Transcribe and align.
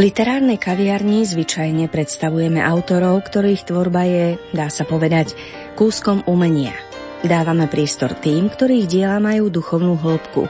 literárnej 0.00 0.56
kaviarni 0.56 1.28
zvyčajne 1.28 1.92
predstavujeme 1.92 2.56
autorov, 2.56 3.20
ktorých 3.20 3.68
tvorba 3.68 4.08
je, 4.08 4.26
dá 4.56 4.72
sa 4.72 4.88
povedať, 4.88 5.36
kúskom 5.76 6.24
umenia. 6.24 6.72
Dávame 7.20 7.68
prístor 7.68 8.16
tým, 8.16 8.48
ktorých 8.48 8.88
diela 8.88 9.20
majú 9.20 9.52
duchovnú 9.52 10.00
hĺbku. 10.00 10.48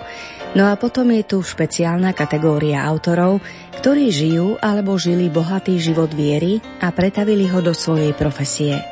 No 0.55 0.71
a 0.71 0.79
potom 0.79 1.11
je 1.11 1.27
tu 1.27 1.43
špeciálna 1.43 2.15
kategória 2.15 2.87
autorov, 2.87 3.43
ktorí 3.83 4.15
žijú 4.15 4.55
alebo 4.63 4.95
žili 4.95 5.27
bohatý 5.27 5.83
život 5.83 6.15
viery 6.15 6.62
a 6.79 6.95
pretavili 6.95 7.51
ho 7.51 7.59
do 7.59 7.75
svojej 7.75 8.15
profesie. 8.15 8.90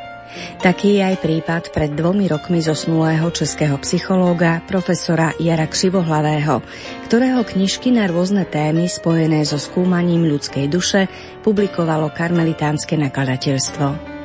Taký 0.58 0.98
je 0.98 1.02
aj 1.02 1.16
prípad 1.22 1.62
pred 1.72 1.94
dvomi 1.94 2.26
rokmi 2.26 2.58
zosnulého 2.58 3.30
českého 3.30 3.78
psychológa 3.80 4.60
profesora 4.66 5.32
Jara 5.38 5.70
Křivohlavého, 5.70 6.60
ktorého 7.06 7.46
knižky 7.46 7.94
na 7.94 8.10
rôzne 8.10 8.44
témy 8.44 8.90
spojené 8.90 9.46
so 9.46 9.56
skúmaním 9.56 10.26
ľudskej 10.26 10.66
duše 10.66 11.06
publikovalo 11.46 12.10
karmelitánske 12.12 12.98
nakladateľstvo. 12.98 14.17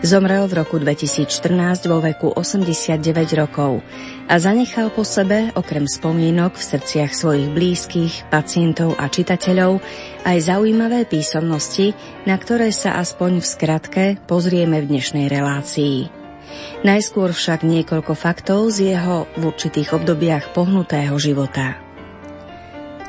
Zomrel 0.00 0.48
v 0.48 0.64
roku 0.64 0.80
2014 0.80 1.84
vo 1.84 2.00
veku 2.00 2.32
89 2.32 3.04
rokov 3.36 3.84
a 4.32 4.40
zanechal 4.40 4.88
po 4.88 5.04
sebe, 5.04 5.52
okrem 5.52 5.84
spomienok 5.84 6.56
v 6.56 6.66
srdciach 6.72 7.12
svojich 7.12 7.52
blízkych, 7.52 8.32
pacientov 8.32 8.96
a 8.96 9.12
čitateľov, 9.12 9.84
aj 10.24 10.38
zaujímavé 10.40 11.04
písomnosti, 11.04 11.92
na 12.24 12.40
ktoré 12.40 12.72
sa 12.72 12.96
aspoň 12.96 13.44
v 13.44 13.46
skratke 13.46 14.04
pozrieme 14.24 14.80
v 14.80 14.88
dnešnej 14.88 15.28
relácii. 15.28 16.08
Najskôr 16.80 17.36
však 17.36 17.60
niekoľko 17.60 18.16
faktov 18.16 18.72
z 18.72 18.96
jeho 18.96 19.28
v 19.36 19.52
určitých 19.52 20.00
obdobiach 20.00 20.56
pohnutého 20.56 21.12
života. 21.20 21.89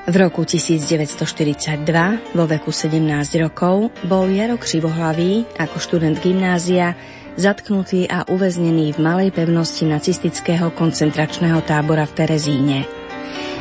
V 0.01 0.15
roku 0.17 0.41
1942, 0.41 2.33
vo 2.33 2.45
veku 2.49 2.73
17 2.73 3.37
rokov, 3.37 3.93
bol 4.01 4.25
Jaro 4.33 4.57
Křivohlavý 4.57 5.45
ako 5.61 5.77
študent 5.77 6.17
gymnázia 6.17 6.97
zatknutý 7.37 8.09
a 8.09 8.25
uväznený 8.25 8.97
v 8.97 8.99
malej 8.99 9.29
pevnosti 9.29 9.85
nacistického 9.85 10.73
koncentračného 10.73 11.61
tábora 11.61 12.09
v 12.09 12.17
Terezíne. 12.17 12.89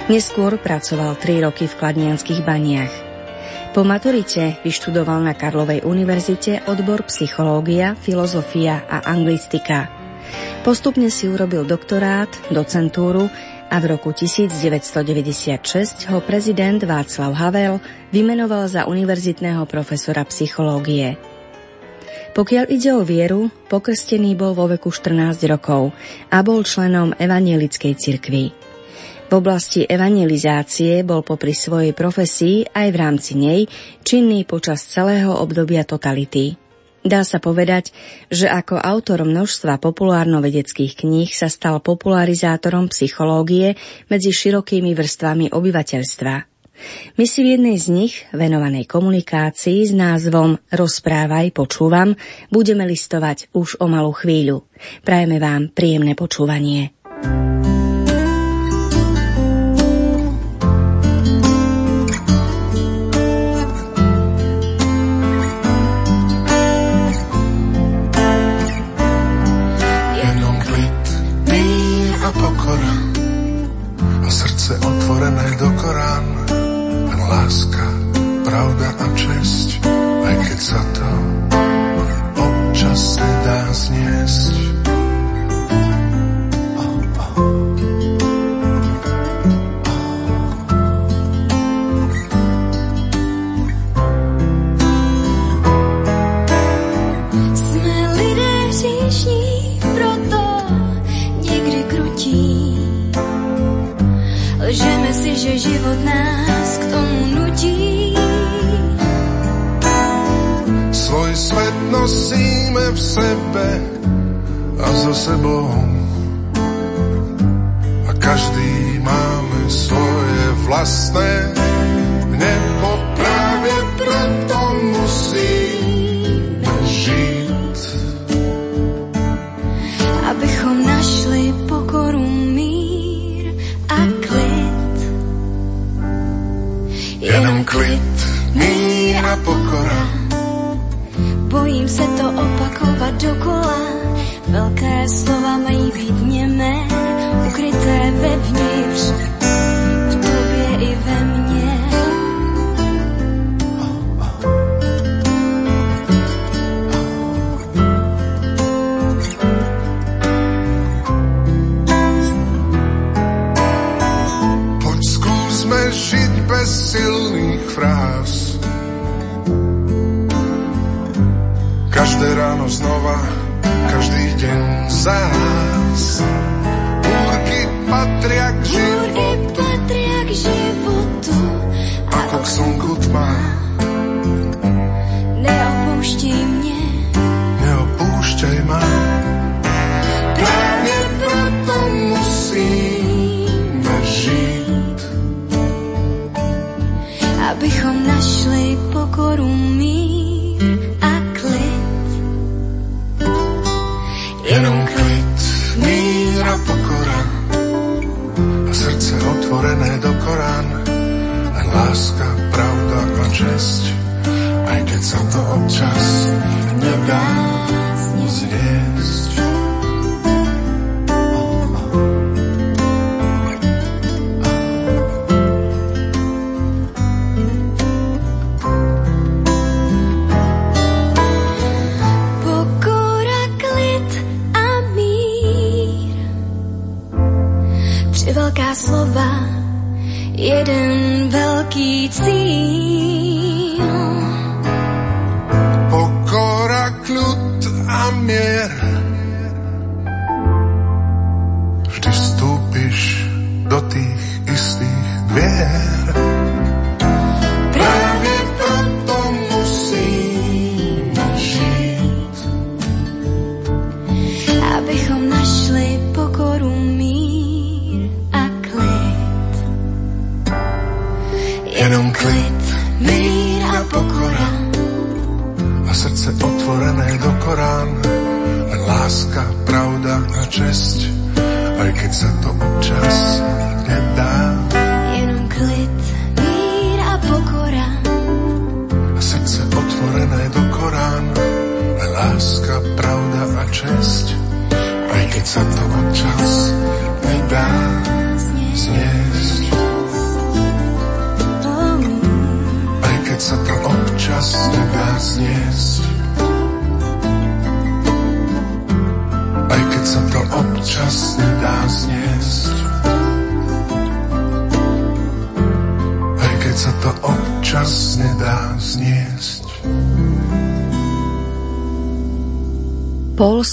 Neskôr 0.09 0.57
pracoval 0.57 1.21
3 1.21 1.45
roky 1.45 1.69
v 1.69 1.77
kladnianských 1.77 2.41
baniach. 2.41 2.95
Po 3.77 3.85
maturite 3.85 4.57
vyštudoval 4.65 5.21
na 5.21 5.37
Karlovej 5.37 5.85
univerzite 5.85 6.65
odbor 6.67 7.05
psychológia, 7.05 7.93
filozofia 8.01 8.89
a 8.89 9.05
anglistika. 9.05 9.93
Postupne 10.65 11.13
si 11.13 11.29
urobil 11.29 11.69
doktorát, 11.69 12.33
docentúru 12.49 13.29
a 13.71 13.79
v 13.79 13.95
roku 13.95 14.11
1996 14.11 16.11
ho 16.11 16.19
prezident 16.19 16.83
Václav 16.83 17.31
Havel 17.39 17.79
vymenoval 18.11 18.67
za 18.67 18.91
univerzitného 18.91 19.63
profesora 19.71 20.27
psychológie. 20.27 21.15
Pokiaľ 22.35 22.65
ide 22.71 22.91
o 22.95 23.03
vieru, 23.07 23.51
pokrstený 23.71 24.35
bol 24.35 24.55
vo 24.55 24.67
veku 24.71 24.91
14 24.91 25.47
rokov 25.51 25.95
a 26.31 26.43
bol 26.43 26.63
členom 26.67 27.15
evanielickej 27.15 27.95
cirkvi. 27.95 28.45
V 29.31 29.39
oblasti 29.39 29.87
evangelizácie 29.87 31.07
bol 31.07 31.23
popri 31.23 31.55
svojej 31.55 31.95
profesii 31.95 32.67
aj 32.67 32.89
v 32.91 32.97
rámci 32.99 33.39
nej 33.39 33.71
činný 34.03 34.43
počas 34.43 34.83
celého 34.83 35.39
obdobia 35.39 35.87
totality. 35.87 36.70
Dá 37.01 37.25
sa 37.25 37.41
povedať, 37.41 37.97
že 38.29 38.45
ako 38.45 38.77
autor 38.77 39.25
množstva 39.25 39.81
populárno-vedeckých 39.81 41.01
kníh 41.01 41.33
sa 41.33 41.49
stal 41.49 41.81
popularizátorom 41.81 42.93
psychológie 42.93 43.81
medzi 44.13 44.31
širokými 44.37 44.93
vrstvami 44.93 45.49
obyvateľstva. 45.49 46.35
My 47.21 47.25
si 47.29 47.45
v 47.45 47.57
jednej 47.57 47.77
z 47.77 47.87
nich, 47.93 48.15
venovanej 48.33 48.89
komunikácii 48.89 49.85
s 49.85 49.93
názvom 49.93 50.57
Rozprávaj, 50.73 51.53
počúvam, 51.53 52.17
budeme 52.49 52.89
listovať 52.89 53.53
už 53.53 53.81
o 53.81 53.87
malú 53.89 54.17
chvíľu. 54.17 54.65
Prajeme 55.05 55.37
vám 55.37 55.73
príjemné 55.73 56.17
počúvanie. 56.17 56.97
Tři 57.21 57.90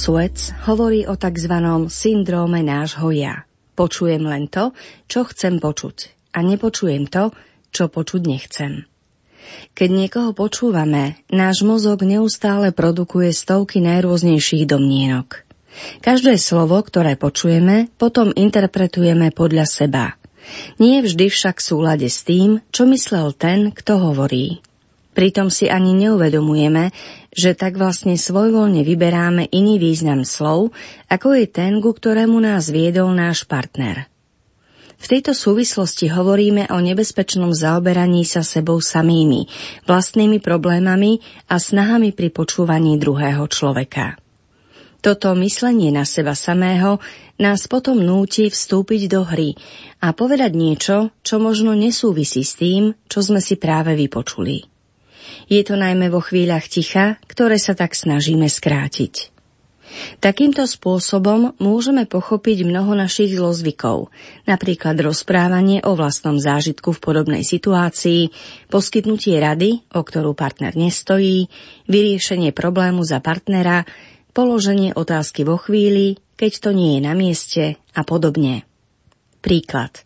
Sweats 0.07 0.55
hovorí 0.63 1.03
o 1.03 1.19
tzv. 1.19 1.51
syndróme 1.91 2.63
nášho 2.63 3.11
ja. 3.11 3.43
Počujem 3.75 4.23
len 4.23 4.47
to, 4.47 4.71
čo 5.03 5.27
chcem 5.27 5.59
počuť 5.59 6.31
a 6.31 6.39
nepočujem 6.47 7.11
to, 7.11 7.35
čo 7.75 7.91
počuť 7.91 8.21
nechcem. 8.23 8.87
Keď 9.75 9.89
niekoho 9.91 10.31
počúvame, 10.31 11.19
náš 11.27 11.67
mozog 11.67 12.07
neustále 12.07 12.71
produkuje 12.71 13.35
stovky 13.35 13.83
najrôznejších 13.83 14.63
domnienok. 14.63 15.43
Každé 15.99 16.39
slovo, 16.39 16.79
ktoré 16.79 17.19
počujeme, 17.19 17.91
potom 17.99 18.31
interpretujeme 18.31 19.35
podľa 19.35 19.67
seba. 19.67 20.15
Nie 20.79 21.03
vždy 21.03 21.27
však 21.27 21.59
v 21.59 21.67
súlade 21.67 22.07
s 22.07 22.23
tým, 22.23 22.63
čo 22.71 22.87
myslel 22.87 23.35
ten, 23.35 23.75
kto 23.75 23.99
hovorí. 23.99 24.63
Pritom 25.17 25.49
si 25.49 25.65
ani 25.65 25.97
neuvedomujeme, 25.97 26.93
že 27.33 27.57
tak 27.57 27.81
vlastne 27.81 28.21
svojvoľne 28.21 28.85
vyberáme 28.85 29.49
iný 29.49 29.81
význam 29.81 30.21
slov, 30.21 30.77
ako 31.09 31.33
je 31.41 31.49
ten, 31.49 31.81
ku 31.81 31.89
ktorému 31.89 32.37
nás 32.37 32.69
viedol 32.69 33.17
náš 33.17 33.49
partner. 33.49 34.05
V 34.97 35.05
tejto 35.09 35.33
súvislosti 35.33 36.13
hovoríme 36.13 36.69
o 36.69 36.77
nebezpečnom 36.77 37.49
zaoberaní 37.49 38.29
sa 38.29 38.45
sebou 38.45 38.77
samými, 38.77 39.49
vlastnými 39.89 40.37
problémami 40.37 41.17
a 41.49 41.57
snahami 41.57 42.13
pri 42.13 42.29
počúvaní 42.29 43.01
druhého 43.01 43.41
človeka. 43.49 44.21
Toto 45.01 45.33
myslenie 45.33 45.89
na 45.89 46.05
seba 46.05 46.37
samého 46.37 47.01
nás 47.41 47.65
potom 47.65 47.97
núti 47.97 48.53
vstúpiť 48.53 49.01
do 49.09 49.25
hry 49.25 49.57
a 49.97 50.13
povedať 50.13 50.53
niečo, 50.53 51.09
čo 51.25 51.41
možno 51.41 51.73
nesúvisí 51.73 52.45
s 52.45 52.53
tým, 52.53 52.93
čo 53.09 53.25
sme 53.25 53.41
si 53.41 53.57
práve 53.57 53.97
vypočuli. 53.97 54.76
Je 55.47 55.63
to 55.63 55.79
najmä 55.79 56.11
vo 56.11 56.19
chvíľach 56.19 56.67
ticha, 56.67 57.15
ktoré 57.23 57.55
sa 57.55 57.71
tak 57.71 57.95
snažíme 57.95 58.51
skrátiť. 58.51 59.31
Takýmto 60.19 60.67
spôsobom 60.67 61.55
môžeme 61.63 62.03
pochopiť 62.03 62.67
mnoho 62.67 62.91
našich 62.91 63.39
zlozvykov, 63.39 64.11
napríklad 64.43 64.99
rozprávanie 64.99 65.79
o 65.87 65.95
vlastnom 65.95 66.35
zážitku 66.35 66.91
v 66.91 66.99
podobnej 66.99 67.43
situácii, 67.47 68.29
poskytnutie 68.67 69.39
rady, 69.39 69.87
o 69.95 70.01
ktorú 70.03 70.35
partner 70.35 70.75
nestojí, 70.75 71.47
vyriešenie 71.87 72.51
problému 72.51 73.07
za 73.07 73.23
partnera, 73.23 73.87
položenie 74.35 74.91
otázky 74.91 75.47
vo 75.47 75.55
chvíli, 75.55 76.19
keď 76.35 76.51
to 76.67 76.69
nie 76.75 76.99
je 76.99 77.01
na 77.01 77.13
mieste 77.15 77.63
a 77.95 78.01
podobne. 78.03 78.67
Príklad. 79.39 80.03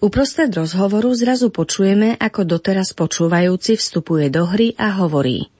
Uprostred 0.00 0.48
rozhovoru 0.56 1.12
zrazu 1.12 1.52
počujeme, 1.52 2.16
ako 2.16 2.48
doteraz 2.48 2.96
počúvajúci 2.96 3.76
vstupuje 3.76 4.32
do 4.32 4.48
hry 4.48 4.72
a 4.80 4.96
hovorí 4.96 5.52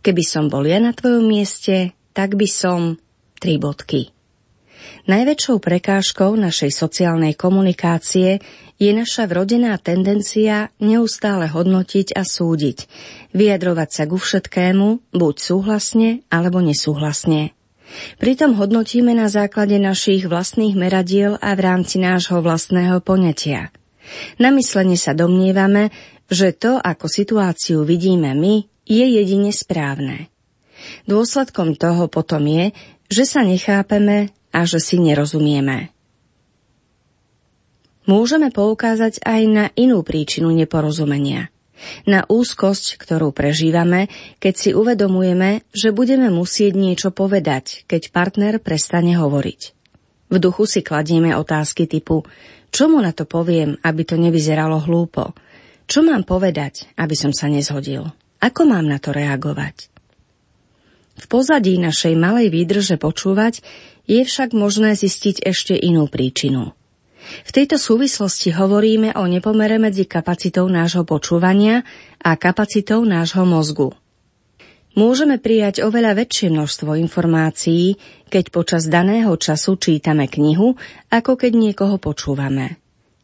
Keby 0.00 0.24
som 0.24 0.48
bol 0.48 0.64
ja 0.64 0.80
na 0.80 0.96
tvojom 0.96 1.28
mieste, 1.28 1.92
tak 2.16 2.32
by 2.40 2.48
som... 2.48 2.96
Tri 3.36 3.60
bodky. 3.60 4.08
Najväčšou 5.12 5.60
prekážkou 5.60 6.32
našej 6.40 6.72
sociálnej 6.72 7.36
komunikácie 7.36 8.40
je 8.80 8.90
naša 8.96 9.28
vrodená 9.28 9.76
tendencia 9.76 10.72
neustále 10.80 11.50
hodnotiť 11.50 12.16
a 12.16 12.22
súdiť, 12.22 12.88
vyjadrovať 13.34 13.88
sa 13.92 14.04
ku 14.08 14.16
všetkému, 14.16 15.12
buď 15.12 15.34
súhlasne 15.36 16.24
alebo 16.32 16.62
nesúhlasne. 16.64 17.50
Pritom 18.16 18.56
hodnotíme 18.56 19.12
na 19.12 19.28
základe 19.28 19.76
našich 19.76 20.24
vlastných 20.24 20.78
meradiel 20.78 21.36
a 21.42 21.52
v 21.52 21.60
rámci 21.60 22.00
nášho 22.00 22.40
vlastného 22.40 23.02
poňatia. 23.04 23.74
Namyslene 24.38 24.98
sa 24.98 25.12
domnievame, 25.14 25.92
že 26.32 26.56
to, 26.56 26.80
ako 26.80 27.06
situáciu 27.06 27.84
vidíme 27.84 28.32
my, 28.32 28.64
je 28.88 29.04
jedine 29.04 29.52
správne. 29.54 30.32
Dôsledkom 31.06 31.78
toho 31.78 32.10
potom 32.10 32.42
je, 32.48 32.74
že 33.12 33.24
sa 33.28 33.46
nechápeme 33.46 34.34
a 34.50 34.60
že 34.66 34.82
si 34.82 34.98
nerozumieme. 34.98 35.94
Môžeme 38.02 38.50
poukázať 38.50 39.22
aj 39.22 39.42
na 39.46 39.64
inú 39.78 40.02
príčinu 40.02 40.50
neporozumenia. 40.50 41.54
Na 42.06 42.26
úzkosť, 42.26 42.98
ktorú 42.98 43.34
prežívame, 43.34 44.10
keď 44.38 44.54
si 44.54 44.70
uvedomujeme, 44.74 45.66
že 45.74 45.94
budeme 45.94 46.30
musieť 46.30 46.78
niečo 46.78 47.10
povedať, 47.14 47.86
keď 47.86 48.10
partner 48.10 48.54
prestane 48.58 49.18
hovoriť. 49.18 49.60
V 50.30 50.36
duchu 50.38 50.64
si 50.66 50.80
kladieme 50.82 51.34
otázky 51.34 51.86
typu 51.86 52.26
čo 52.72 52.88
mu 52.88 53.04
na 53.04 53.12
to 53.12 53.28
poviem, 53.28 53.76
aby 53.84 54.02
to 54.08 54.16
nevyzeralo 54.16 54.80
hlúpo? 54.80 55.36
Čo 55.84 56.00
mám 56.00 56.24
povedať, 56.24 56.88
aby 56.96 57.12
som 57.12 57.36
sa 57.36 57.52
nezhodil? 57.52 58.08
Ako 58.40 58.64
mám 58.64 58.88
na 58.88 58.96
to 58.96 59.12
reagovať? 59.12 59.92
V 61.20 61.24
pozadí 61.28 61.76
našej 61.76 62.16
malej 62.16 62.48
výdrže 62.48 62.96
počúvať 62.96 63.60
je 64.08 64.24
však 64.24 64.56
možné 64.56 64.96
zistiť 64.96 65.44
ešte 65.44 65.76
inú 65.76 66.08
príčinu. 66.08 66.72
V 67.22 67.50
tejto 67.54 67.78
súvislosti 67.78 68.50
hovoríme 68.50 69.14
o 69.14 69.28
nepomere 69.30 69.78
medzi 69.78 70.08
kapacitou 70.08 70.66
nášho 70.66 71.06
počúvania 71.06 71.86
a 72.18 72.34
kapacitou 72.34 73.06
nášho 73.06 73.46
mozgu. 73.46 73.94
Môžeme 74.92 75.40
prijať 75.40 75.80
oveľa 75.80 76.20
väčšie 76.20 76.52
množstvo 76.52 77.00
informácií, 77.00 77.96
keď 78.28 78.44
počas 78.52 78.84
daného 78.92 79.32
času 79.40 79.80
čítame 79.80 80.28
knihu, 80.28 80.76
ako 81.08 81.32
keď 81.40 81.52
niekoho 81.56 81.96
počúvame. 81.96 82.76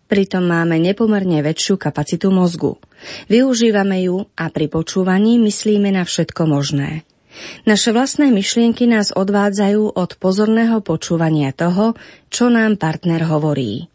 Pritom 0.09 0.49
máme 0.49 0.81
nepomerne 0.81 1.45
väčšiu 1.45 1.77
kapacitu 1.77 2.33
mozgu. 2.33 2.81
Využívame 3.29 4.09
ju 4.09 4.25
a 4.33 4.49
pri 4.49 4.73
počúvaní 4.73 5.37
myslíme 5.37 5.93
na 5.93 6.09
všetko 6.09 6.49
možné. 6.49 7.05
Naše 7.69 7.93
vlastné 7.93 8.33
myšlienky 8.33 8.89
nás 8.89 9.13
odvádzajú 9.13 9.93
od 9.93 10.11
pozorného 10.17 10.81
počúvania 10.81 11.53
toho, 11.53 11.93
čo 12.33 12.49
nám 12.49 12.81
partner 12.81 13.29
hovorí. 13.29 13.93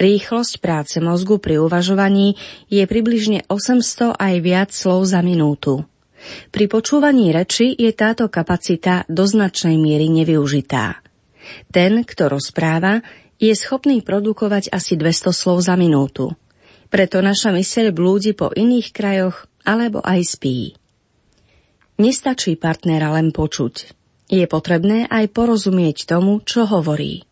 Rýchlosť 0.00 0.60
práce 0.64 0.96
mozgu 1.04 1.36
pri 1.36 1.60
uvažovaní 1.60 2.40
je 2.72 2.84
približne 2.88 3.44
800 3.48 4.16
aj 4.16 4.34
viac 4.40 4.70
slov 4.72 5.04
za 5.04 5.20
minútu. 5.20 5.84
Pri 6.50 6.66
počúvaní 6.66 7.30
reči 7.34 7.74
je 7.74 7.90
táto 7.92 8.30
kapacita 8.30 9.06
do 9.06 9.26
značnej 9.26 9.78
miery 9.78 10.08
nevyužitá. 10.10 11.00
Ten, 11.70 12.02
kto 12.02 12.32
rozpráva, 12.32 13.04
je 13.36 13.52
schopný 13.52 14.00
produkovať 14.00 14.72
asi 14.72 14.96
200 14.96 15.30
slov 15.30 15.62
za 15.62 15.76
minútu. 15.76 16.32
Preto 16.88 17.20
naša 17.20 17.52
myseľ 17.52 17.92
blúdi 17.92 18.32
po 18.32 18.48
iných 18.54 18.94
krajoch 18.94 19.44
alebo 19.66 20.00
aj 20.00 20.20
spí. 20.24 20.58
Nestačí 21.96 22.56
partnera 22.56 23.12
len 23.16 23.32
počuť. 23.32 23.74
Je 24.26 24.44
potrebné 24.50 25.06
aj 25.06 25.30
porozumieť 25.32 26.06
tomu, 26.06 26.42
čo 26.42 26.66
hovorí. 26.66 27.24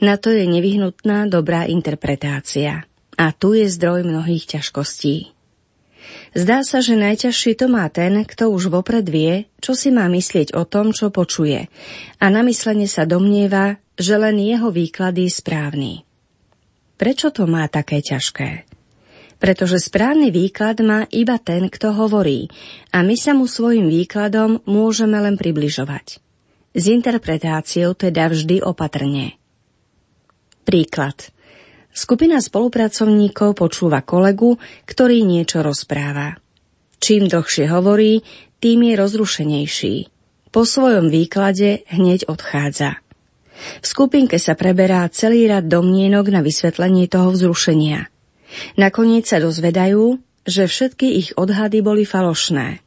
Na 0.00 0.16
to 0.16 0.32
je 0.32 0.44
nevyhnutná 0.48 1.28
dobrá 1.28 1.68
interpretácia. 1.68 2.84
A 3.16 3.32
tu 3.32 3.56
je 3.56 3.64
zdroj 3.68 4.04
mnohých 4.04 4.56
ťažkostí. 4.56 5.35
Zdá 6.36 6.60
sa, 6.60 6.84
že 6.84 7.00
najťažšie 7.00 7.52
to 7.56 7.66
má 7.72 7.88
ten, 7.88 8.26
kto 8.28 8.52
už 8.52 8.68
vopred 8.68 9.08
vie, 9.08 9.48
čo 9.64 9.72
si 9.72 9.88
má 9.88 10.04
myslieť 10.10 10.52
o 10.52 10.68
tom, 10.68 10.92
čo 10.92 11.08
počuje 11.08 11.68
a 12.20 12.26
namyslene 12.28 12.84
sa 12.84 13.08
domnieva, 13.08 13.80
že 13.96 14.20
len 14.20 14.36
jeho 14.36 14.68
výklad 14.68 15.16
je 15.16 15.30
správny. 15.32 15.92
Prečo 16.96 17.28
to 17.32 17.44
má 17.48 17.68
také 17.68 18.00
ťažké? 18.00 18.68
Pretože 19.36 19.84
správny 19.84 20.32
výklad 20.32 20.80
má 20.80 21.04
iba 21.12 21.36
ten, 21.36 21.68
kto 21.68 21.92
hovorí 21.92 22.48
a 22.88 23.04
my 23.04 23.16
sa 23.20 23.36
mu 23.36 23.44
svojim 23.44 23.84
výkladom 23.88 24.64
môžeme 24.64 25.20
len 25.20 25.36
približovať. 25.36 26.24
S 26.76 26.84
interpretáciou 26.88 27.96
teda 27.96 28.32
vždy 28.32 28.64
opatrne. 28.64 29.36
Príklad. 30.64 31.35
Skupina 31.96 32.44
spolupracovníkov 32.44 33.56
počúva 33.56 34.04
kolegu, 34.04 34.60
ktorý 34.84 35.24
niečo 35.24 35.64
rozpráva. 35.64 36.36
Čím 37.00 37.32
dlhšie 37.32 37.72
hovorí, 37.72 38.20
tým 38.60 38.84
je 38.84 38.94
rozrušenejší. 39.00 39.94
Po 40.52 40.68
svojom 40.68 41.08
výklade 41.08 41.88
hneď 41.88 42.28
odchádza. 42.28 43.00
V 43.80 43.86
skupinke 43.88 44.36
sa 44.36 44.52
preberá 44.52 45.08
celý 45.08 45.48
rad 45.48 45.72
domnienok 45.72 46.28
na 46.28 46.44
vysvetlenie 46.44 47.08
toho 47.08 47.32
vzrušenia. 47.32 48.12
Nakoniec 48.76 49.24
sa 49.24 49.40
dozvedajú, 49.40 50.20
že 50.44 50.68
všetky 50.68 51.16
ich 51.16 51.28
odhady 51.40 51.80
boli 51.80 52.04
falošné. 52.04 52.84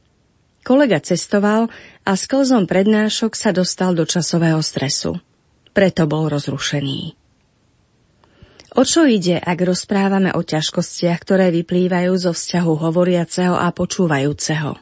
Kolega 0.62 1.02
cestoval 1.02 1.74
a 2.06 2.12
sklzom 2.14 2.70
prednášok 2.70 3.34
sa 3.34 3.50
dostal 3.50 3.98
do 3.98 4.06
časového 4.06 4.62
stresu. 4.62 5.18
Preto 5.74 6.06
bol 6.06 6.30
rozrušený. 6.30 7.19
O 8.78 8.86
čo 8.86 9.10
ide, 9.10 9.42
ak 9.42 9.66
rozprávame 9.66 10.30
o 10.30 10.46
ťažkostiach, 10.46 11.20
ktoré 11.26 11.50
vyplývajú 11.50 12.14
zo 12.14 12.32
vzťahu 12.38 12.72
hovoriaceho 12.86 13.58
a 13.58 13.74
počúvajúceho? 13.74 14.78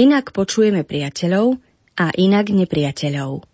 Inak 0.00 0.32
počujeme 0.32 0.86
priateľov 0.86 1.60
a 2.00 2.06
inak 2.16 2.54
nepriateľov. 2.54 3.44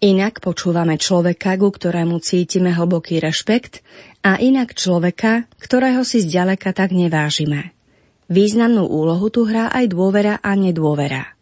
Inak 0.00 0.40
počúvame 0.40 0.96
človeka, 0.96 1.60
ku 1.60 1.68
ktorému 1.68 2.24
cítime 2.24 2.72
hlboký 2.72 3.20
rešpekt 3.20 3.84
a 4.24 4.40
inak 4.40 4.72
človeka, 4.72 5.44
ktorého 5.60 6.04
si 6.08 6.24
zďaleka 6.24 6.72
tak 6.72 6.96
nevážime. 6.96 7.76
Významnú 8.32 8.88
úlohu 8.88 9.28
tu 9.28 9.44
hrá 9.44 9.68
aj 9.68 9.92
dôvera 9.92 10.40
a 10.40 10.56
nedôvera. 10.56 11.36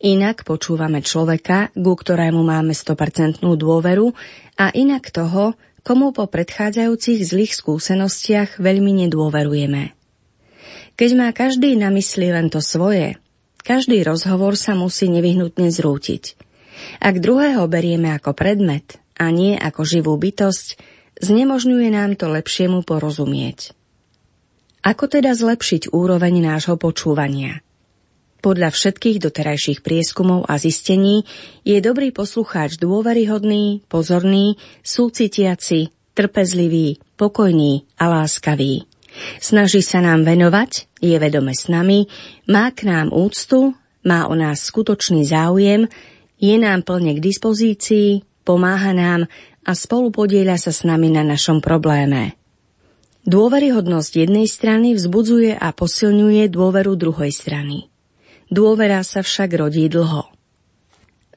Inak 0.00 0.48
počúvame 0.48 1.04
človeka, 1.04 1.72
ku 1.76 1.92
ktorému 1.92 2.40
máme 2.40 2.72
100% 2.72 3.44
dôveru 3.44 4.12
a 4.56 4.72
inak 4.72 5.12
toho, 5.12 5.56
komu 5.80 6.12
po 6.12 6.28
predchádzajúcich 6.28 7.20
zlých 7.24 7.52
skúsenostiach 7.56 8.60
veľmi 8.60 9.06
nedôverujeme. 9.06 9.96
Keď 10.96 11.10
má 11.16 11.32
každý 11.32 11.80
na 11.80 11.88
mysli 11.88 12.28
len 12.28 12.52
to 12.52 12.60
svoje, 12.60 13.16
každý 13.64 14.04
rozhovor 14.04 14.56
sa 14.56 14.76
musí 14.76 15.08
nevyhnutne 15.08 15.72
zrútiť. 15.72 16.36
Ak 17.00 17.20
druhého 17.20 17.64
berieme 17.68 18.12
ako 18.12 18.32
predmet 18.32 19.00
a 19.16 19.28
nie 19.32 19.56
ako 19.56 19.84
živú 19.84 20.16
bytosť, 20.16 20.80
znemožňuje 21.20 21.88
nám 21.92 22.16
to 22.16 22.28
lepšiemu 22.32 22.84
porozumieť. 22.84 23.76
Ako 24.80 25.12
teda 25.12 25.36
zlepšiť 25.36 25.92
úroveň 25.92 26.40
nášho 26.40 26.80
počúvania? 26.80 27.60
Podľa 28.40 28.72
všetkých 28.72 29.20
doterajších 29.20 29.84
prieskumov 29.84 30.48
a 30.48 30.56
zistení 30.56 31.28
je 31.60 31.76
dobrý 31.84 32.08
poslucháč 32.08 32.80
dôveryhodný, 32.80 33.84
pozorný, 33.84 34.56
súcitiaci, 34.80 35.92
trpezlivý, 36.16 36.96
pokojný 37.20 37.84
a 38.00 38.08
láskavý. 38.08 38.88
Snaží 39.44 39.84
sa 39.84 40.00
nám 40.00 40.24
venovať, 40.24 40.88
je 41.04 41.16
vedome 41.20 41.52
s 41.52 41.68
nami, 41.68 42.08
má 42.48 42.72
k 42.72 42.88
nám 42.88 43.12
úctu, 43.12 43.76
má 44.08 44.24
o 44.24 44.32
nás 44.32 44.64
skutočný 44.64 45.28
záujem, 45.28 45.84
je 46.40 46.56
nám 46.56 46.80
plne 46.88 47.12
k 47.12 47.20
dispozícii, 47.20 48.24
pomáha 48.48 48.96
nám 48.96 49.28
a 49.68 49.76
spolu 49.76 50.08
podieľa 50.08 50.56
sa 50.56 50.72
s 50.72 50.88
nami 50.88 51.12
na 51.12 51.20
našom 51.20 51.60
probléme. 51.60 52.40
Dôveryhodnosť 53.28 54.12
jednej 54.16 54.48
strany 54.48 54.96
vzbudzuje 54.96 55.52
a 55.52 55.68
posilňuje 55.76 56.48
dôveru 56.48 56.96
druhej 56.96 57.28
strany. 57.28 57.89
Dôvera 58.50 59.06
sa 59.06 59.22
však 59.22 59.54
rodí 59.54 59.86
dlho. 59.86 60.26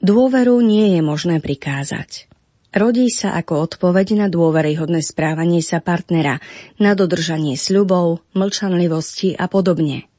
Dôveru 0.01 0.57
nie 0.65 0.97
je 0.97 1.01
možné 1.05 1.37
prikázať. 1.37 2.25
Rodí 2.73 3.05
sa 3.13 3.37
ako 3.37 3.69
odpoveď 3.69 4.17
na 4.17 4.27
dôveryhodné 4.33 5.05
správanie 5.05 5.61
sa 5.61 5.77
partnera, 5.77 6.41
na 6.81 6.97
dodržanie 6.97 7.53
sľubov, 7.53 8.25
mlčanlivosti 8.33 9.37
a 9.37 9.45
podobne. 9.45 10.09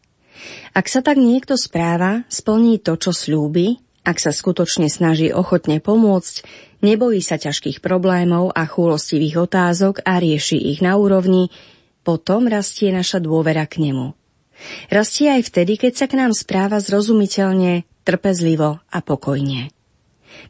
Ak 0.71 0.87
sa 0.87 1.03
tak 1.03 1.19
niekto 1.19 1.59
správa, 1.59 2.23
splní 2.31 2.79
to, 2.79 2.95
čo 2.95 3.11
slúbi, 3.11 3.83
ak 4.07 4.23
sa 4.23 4.31
skutočne 4.31 4.87
snaží 4.87 5.35
ochotne 5.35 5.83
pomôcť, 5.83 6.47
nebojí 6.87 7.19
sa 7.19 7.43
ťažkých 7.43 7.83
problémov 7.83 8.55
a 8.55 8.71
chúlostivých 8.71 9.51
otázok 9.51 10.07
a 10.07 10.23
rieši 10.23 10.63
ich 10.63 10.79
na 10.79 10.95
úrovni, 10.95 11.51
potom 12.07 12.47
rastie 12.47 12.95
naša 12.95 13.19
dôvera 13.19 13.67
k 13.67 13.83
nemu. 13.83 14.15
Rastie 14.89 15.31
aj 15.31 15.51
vtedy, 15.51 15.77
keď 15.81 15.93
sa 15.95 16.07
k 16.07 16.19
nám 16.19 16.33
správa 16.33 16.79
zrozumiteľne, 16.79 17.85
trpezlivo 18.05 18.81
a 18.85 18.99
pokojne. 19.01 19.73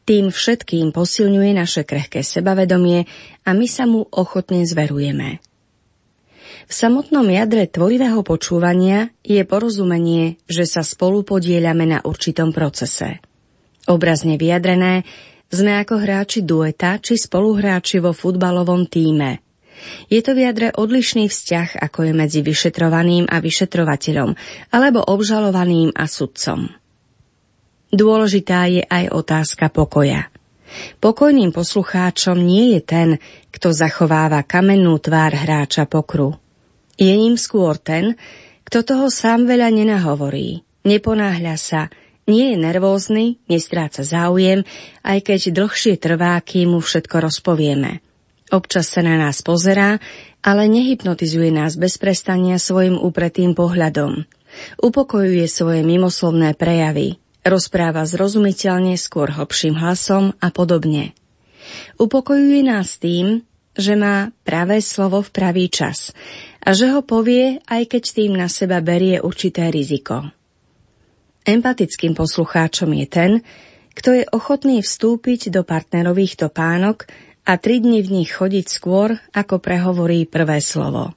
Tým 0.04 0.32
všetkým 0.32 0.90
posilňuje 0.90 1.50
naše 1.54 1.86
krehké 1.86 2.24
sebavedomie 2.24 3.06
a 3.44 3.50
my 3.52 3.66
sa 3.68 3.84
mu 3.84 4.04
ochotne 4.10 4.64
zverujeme. 4.64 5.40
V 6.64 6.72
samotnom 6.72 7.28
jadre 7.28 7.68
tvorivého 7.68 8.24
počúvania 8.24 9.12
je 9.20 9.44
porozumenie, 9.44 10.40
že 10.48 10.64
sa 10.64 10.80
spolu 10.80 11.20
podieľame 11.20 11.84
na 11.84 11.98
určitom 12.00 12.56
procese. 12.56 13.20
Obrazne 13.84 14.40
vyjadrené, 14.40 15.04
sme 15.52 15.76
ako 15.76 16.00
hráči 16.00 16.40
dueta 16.40 16.96
či 17.04 17.20
spoluhráči 17.20 18.00
vo 18.00 18.16
futbalovom 18.16 18.88
týme– 18.88 19.40
je 20.08 20.20
to 20.22 20.32
v 20.36 20.46
odlišný 20.74 21.26
vzťah, 21.28 21.82
ako 21.82 22.10
je 22.10 22.12
medzi 22.12 22.40
vyšetrovaným 22.40 23.26
a 23.30 23.40
vyšetrovateľom, 23.40 24.30
alebo 24.70 25.00
obžalovaným 25.02 25.94
a 25.94 26.04
sudcom. 26.06 26.70
Dôležitá 27.94 28.66
je 28.66 28.82
aj 28.82 29.14
otázka 29.14 29.70
pokoja. 29.70 30.26
Pokojným 30.98 31.54
poslucháčom 31.54 32.34
nie 32.34 32.74
je 32.74 32.80
ten, 32.82 33.08
kto 33.54 33.70
zachováva 33.70 34.42
kamennú 34.42 34.98
tvár 34.98 35.30
hráča 35.30 35.86
pokru. 35.86 36.34
Je 36.98 37.14
ním 37.14 37.38
skôr 37.38 37.78
ten, 37.78 38.18
kto 38.66 38.82
toho 38.82 39.06
sám 39.06 39.46
veľa 39.46 39.70
nenahovorí, 39.70 40.66
neponáhľa 40.82 41.54
sa, 41.54 41.82
nie 42.26 42.50
je 42.50 42.56
nervózny, 42.58 43.38
nestráca 43.46 44.02
záujem, 44.02 44.66
aj 45.06 45.18
keď 45.22 45.54
dlhšie 45.54 45.94
trvá, 46.00 46.40
kým 46.42 46.74
mu 46.74 46.80
všetko 46.82 47.30
rozpovieme– 47.30 48.00
Občas 48.54 48.86
sa 48.86 49.02
na 49.02 49.18
nás 49.18 49.42
pozerá, 49.42 49.98
ale 50.38 50.70
nehypnotizuje 50.70 51.50
nás 51.50 51.74
bez 51.74 51.98
prestania 51.98 52.62
svojim 52.62 52.94
upretým 52.94 53.50
pohľadom. 53.58 54.22
Upokojuje 54.78 55.42
svoje 55.50 55.82
mimoslovné 55.82 56.54
prejavy, 56.54 57.18
rozpráva 57.42 58.06
zrozumiteľne 58.06 58.94
skôr 58.94 59.34
hlbším 59.34 59.74
hlasom 59.74 60.38
a 60.38 60.54
podobne. 60.54 61.18
Upokojuje 61.98 62.62
nás 62.62 63.02
tým, 63.02 63.42
že 63.74 63.98
má 63.98 64.30
pravé 64.46 64.78
slovo 64.78 65.18
v 65.18 65.34
pravý 65.34 65.66
čas 65.66 66.14
a 66.62 66.78
že 66.78 66.94
ho 66.94 67.02
povie, 67.02 67.58
aj 67.66 67.90
keď 67.90 68.02
tým 68.06 68.38
na 68.38 68.46
seba 68.46 68.78
berie 68.78 69.18
určité 69.18 69.66
riziko. 69.74 70.30
Empatickým 71.42 72.14
poslucháčom 72.14 72.94
je 73.02 73.06
ten, 73.10 73.32
kto 73.98 74.14
je 74.14 74.24
ochotný 74.30 74.78
vstúpiť 74.78 75.50
do 75.50 75.66
partnerových 75.66 76.38
topánok 76.38 77.10
a 77.44 77.60
tri 77.60 77.80
dni 77.80 78.00
v 78.00 78.22
nich 78.22 78.32
chodiť 78.32 78.66
skôr, 78.66 79.20
ako 79.36 79.60
prehovorí 79.60 80.24
prvé 80.24 80.64
slovo. 80.64 81.12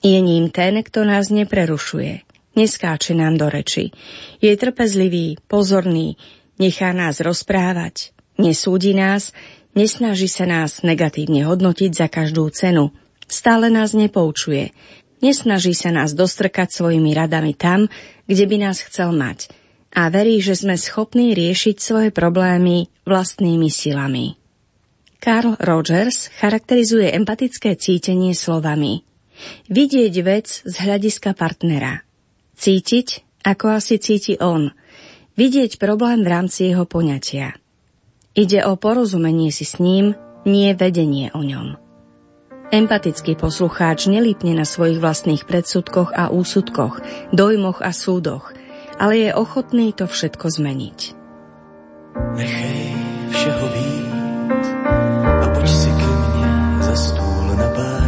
Je 0.00 0.20
ním 0.20 0.52
ten, 0.52 0.80
kto 0.84 1.04
nás 1.04 1.32
neprerušuje, 1.32 2.24
neskáče 2.56 3.16
nám 3.16 3.40
do 3.40 3.48
reči. 3.48 3.92
Je 4.40 4.52
trpezlivý, 4.52 5.40
pozorný, 5.48 6.20
nechá 6.60 6.92
nás 6.92 7.20
rozprávať, 7.24 8.12
nesúdi 8.36 8.92
nás, 8.92 9.32
nesnaží 9.72 10.28
sa 10.28 10.44
nás 10.44 10.84
negatívne 10.84 11.44
hodnotiť 11.48 11.90
za 11.92 12.08
každú 12.08 12.48
cenu, 12.52 12.92
stále 13.28 13.72
nás 13.72 13.96
nepoučuje, 13.96 14.76
nesnaží 15.24 15.72
sa 15.72 15.88
nás 15.88 16.12
dostrkať 16.12 16.68
svojimi 16.72 17.16
radami 17.16 17.56
tam, 17.56 17.88
kde 18.28 18.44
by 18.44 18.56
nás 18.60 18.84
chcel 18.84 19.12
mať 19.16 19.48
a 19.94 20.10
verí, 20.10 20.42
že 20.42 20.58
sme 20.58 20.74
schopní 20.74 21.32
riešiť 21.32 21.76
svoje 21.78 22.08
problémy 22.10 22.90
vlastnými 23.06 23.70
silami. 23.70 24.43
Carl 25.24 25.56
Rogers 25.56 26.28
charakterizuje 26.36 27.08
empatické 27.08 27.80
cítenie 27.80 28.36
slovami. 28.36 29.08
Vidieť 29.72 30.14
vec 30.20 30.60
z 30.68 30.74
hľadiska 30.84 31.32
partnera. 31.32 32.04
Cítiť, 32.52 33.40
ako 33.40 33.72
asi 33.72 33.96
cíti 33.96 34.36
on. 34.36 34.68
Vidieť 35.40 35.80
problém 35.80 36.20
v 36.20 36.28
rámci 36.28 36.68
jeho 36.68 36.84
poňatia. 36.84 37.56
Ide 38.36 38.68
o 38.68 38.76
porozumenie 38.76 39.48
si 39.48 39.64
s 39.64 39.80
ním, 39.80 40.12
nie 40.44 40.76
vedenie 40.76 41.32
o 41.32 41.40
ňom. 41.40 41.80
Empatický 42.68 43.32
poslucháč 43.40 44.12
nelípne 44.12 44.52
na 44.52 44.68
svojich 44.68 45.00
vlastných 45.00 45.48
predsudkoch 45.48 46.12
a 46.12 46.28
úsudkoch, 46.28 47.00
dojmoch 47.32 47.80
a 47.80 47.96
súdoch, 47.96 48.52
ale 49.00 49.24
je 49.24 49.30
ochotný 49.32 49.96
to 49.96 50.04
všetko 50.04 50.52
zmeniť. 50.52 50.98
Nechej 52.36 52.92
všeho 53.32 53.66
víc 53.72 53.94
stůl 56.96 57.56
na 57.56 57.68
pár 57.68 58.03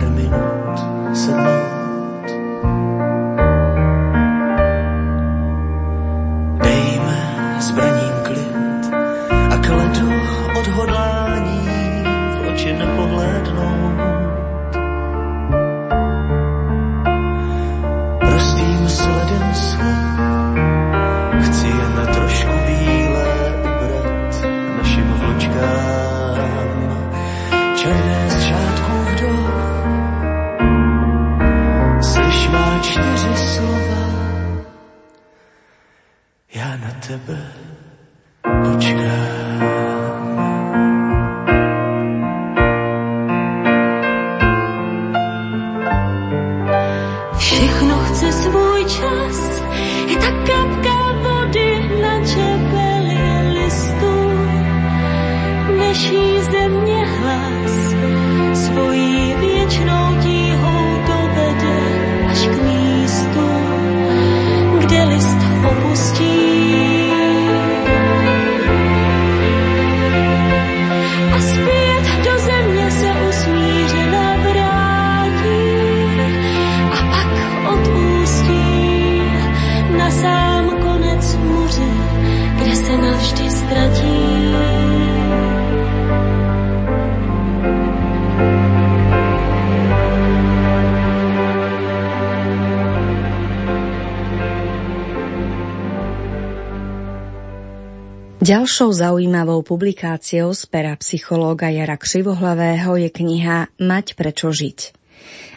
Ďalšou 98.46 98.94
zaujímavou 98.94 99.66
publikáciou 99.66 100.54
z 100.54 100.70
pera 100.70 100.94
psychológa 101.02 101.66
Jara 101.66 101.98
Krivohlavého 101.98 102.94
je 102.94 103.10
kniha 103.10 103.74
Mať 103.82 104.14
prečo 104.14 104.54
žiť. 104.54 104.94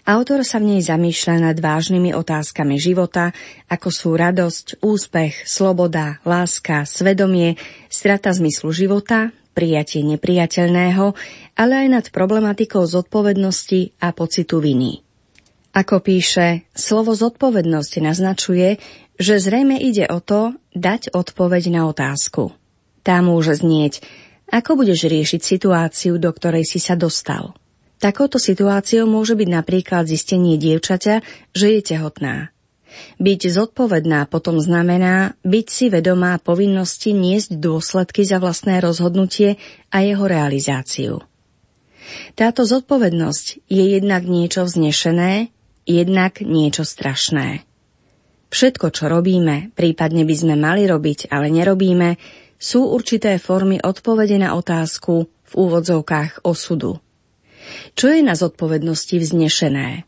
Autor 0.10 0.42
sa 0.42 0.58
v 0.58 0.74
nej 0.74 0.82
zamýšľa 0.82 1.36
nad 1.38 1.58
vážnymi 1.62 2.18
otázkami 2.18 2.82
života, 2.82 3.30
ako 3.70 3.94
sú 3.94 4.18
radosť, 4.18 4.82
úspech, 4.82 5.46
sloboda, 5.46 6.18
láska, 6.26 6.90
svedomie, 6.90 7.62
strata 7.94 8.34
zmyslu 8.34 8.74
života, 8.74 9.30
prijatie 9.54 10.02
nepriateľného, 10.10 11.14
ale 11.62 11.74
aj 11.86 11.88
nad 11.94 12.06
problematikou 12.10 12.90
zodpovednosti 12.90 14.02
a 14.02 14.10
pocitu 14.18 14.66
viny. 14.66 15.06
Ako 15.78 16.02
píše, 16.02 16.66
slovo 16.74 17.14
zodpovednosť 17.14 18.02
naznačuje, 18.02 18.82
že 19.22 19.38
zrejme 19.38 19.78
ide 19.78 20.10
o 20.10 20.18
to 20.18 20.58
dať 20.74 21.14
odpoveď 21.14 21.70
na 21.70 21.86
otázku. 21.86 22.58
Tá 23.10 23.26
môže 23.26 23.58
znieť, 23.58 24.06
ako 24.54 24.86
budeš 24.86 25.10
riešiť 25.10 25.42
situáciu, 25.42 26.22
do 26.22 26.30
ktorej 26.30 26.62
si 26.62 26.78
sa 26.78 26.94
dostal. 26.94 27.58
Takouto 27.98 28.38
situáciou 28.38 29.10
môže 29.10 29.34
byť 29.34 29.50
napríklad 29.50 30.06
zistenie 30.06 30.62
dievčaťa, 30.62 31.26
že 31.50 31.68
je 31.74 31.82
tehotná. 31.82 32.54
Byť 33.18 33.50
zodpovedná 33.50 34.30
potom 34.30 34.62
znamená 34.62 35.34
byť 35.42 35.68
si 35.74 35.90
vedomá 35.90 36.38
povinnosti 36.38 37.10
niesť 37.18 37.58
dôsledky 37.58 38.30
za 38.30 38.38
vlastné 38.38 38.78
rozhodnutie 38.78 39.58
a 39.90 40.06
jeho 40.06 40.30
realizáciu. 40.30 41.26
Táto 42.38 42.62
zodpovednosť 42.62 43.66
je 43.66 43.84
jednak 43.98 44.22
niečo 44.30 44.70
vznešené, 44.70 45.50
jednak 45.90 46.46
niečo 46.46 46.86
strašné. 46.86 47.66
Všetko, 48.54 48.94
čo 48.94 49.10
robíme, 49.10 49.74
prípadne 49.74 50.30
by 50.30 50.36
sme 50.38 50.56
mali 50.62 50.86
robiť, 50.86 51.34
ale 51.34 51.50
nerobíme, 51.50 52.18
sú 52.60 52.92
určité 52.92 53.40
formy 53.40 53.80
odpovede 53.80 54.36
na 54.36 54.54
otázku 54.54 55.26
v 55.26 55.54
úvodzovkách 55.56 56.44
osudu. 56.44 57.00
Čo 57.96 58.12
je 58.12 58.22
na 58.22 58.36
zodpovednosti 58.36 59.16
vznešené? 59.16 60.04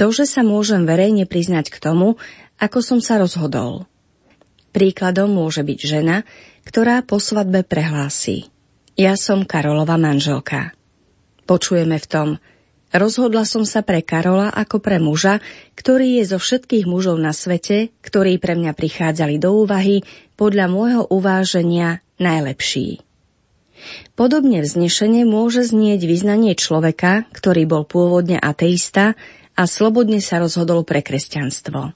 To, 0.00 0.08
že 0.08 0.24
sa 0.24 0.40
môžem 0.40 0.88
verejne 0.88 1.28
priznať 1.28 1.68
k 1.68 1.78
tomu, 1.78 2.16
ako 2.58 2.78
som 2.80 2.98
sa 3.04 3.20
rozhodol. 3.20 3.84
Príkladom 4.72 5.30
môže 5.30 5.60
byť 5.60 5.78
žena, 5.78 6.22
ktorá 6.64 7.02
po 7.02 7.20
svadbe 7.20 7.66
prehlási. 7.66 8.48
Ja 8.98 9.14
som 9.14 9.46
Karolova 9.46 9.94
manželka. 9.94 10.74
Počujeme 11.48 11.96
v 11.96 12.06
tom, 12.06 12.28
rozhodla 12.92 13.48
som 13.48 13.64
sa 13.64 13.80
pre 13.80 14.04
Karola 14.04 14.52
ako 14.52 14.82
pre 14.82 15.00
muža, 15.00 15.40
ktorý 15.74 16.20
je 16.22 16.34
zo 16.34 16.38
všetkých 16.38 16.84
mužov 16.84 17.16
na 17.18 17.32
svete, 17.32 17.94
ktorí 18.04 18.36
pre 18.38 18.54
mňa 18.58 18.76
prichádzali 18.76 19.40
do 19.40 19.64
úvahy, 19.64 20.04
podľa 20.38 20.70
môjho 20.70 21.02
uváženia 21.10 21.98
najlepší. 22.22 23.02
Podobne 24.14 24.62
vznešenie 24.62 25.26
môže 25.26 25.66
znieť 25.66 26.06
vyznanie 26.06 26.54
človeka, 26.54 27.26
ktorý 27.34 27.66
bol 27.66 27.82
pôvodne 27.82 28.38
ateista 28.38 29.18
a 29.58 29.62
slobodne 29.66 30.22
sa 30.22 30.38
rozhodol 30.38 30.86
pre 30.86 31.02
kresťanstvo. 31.02 31.94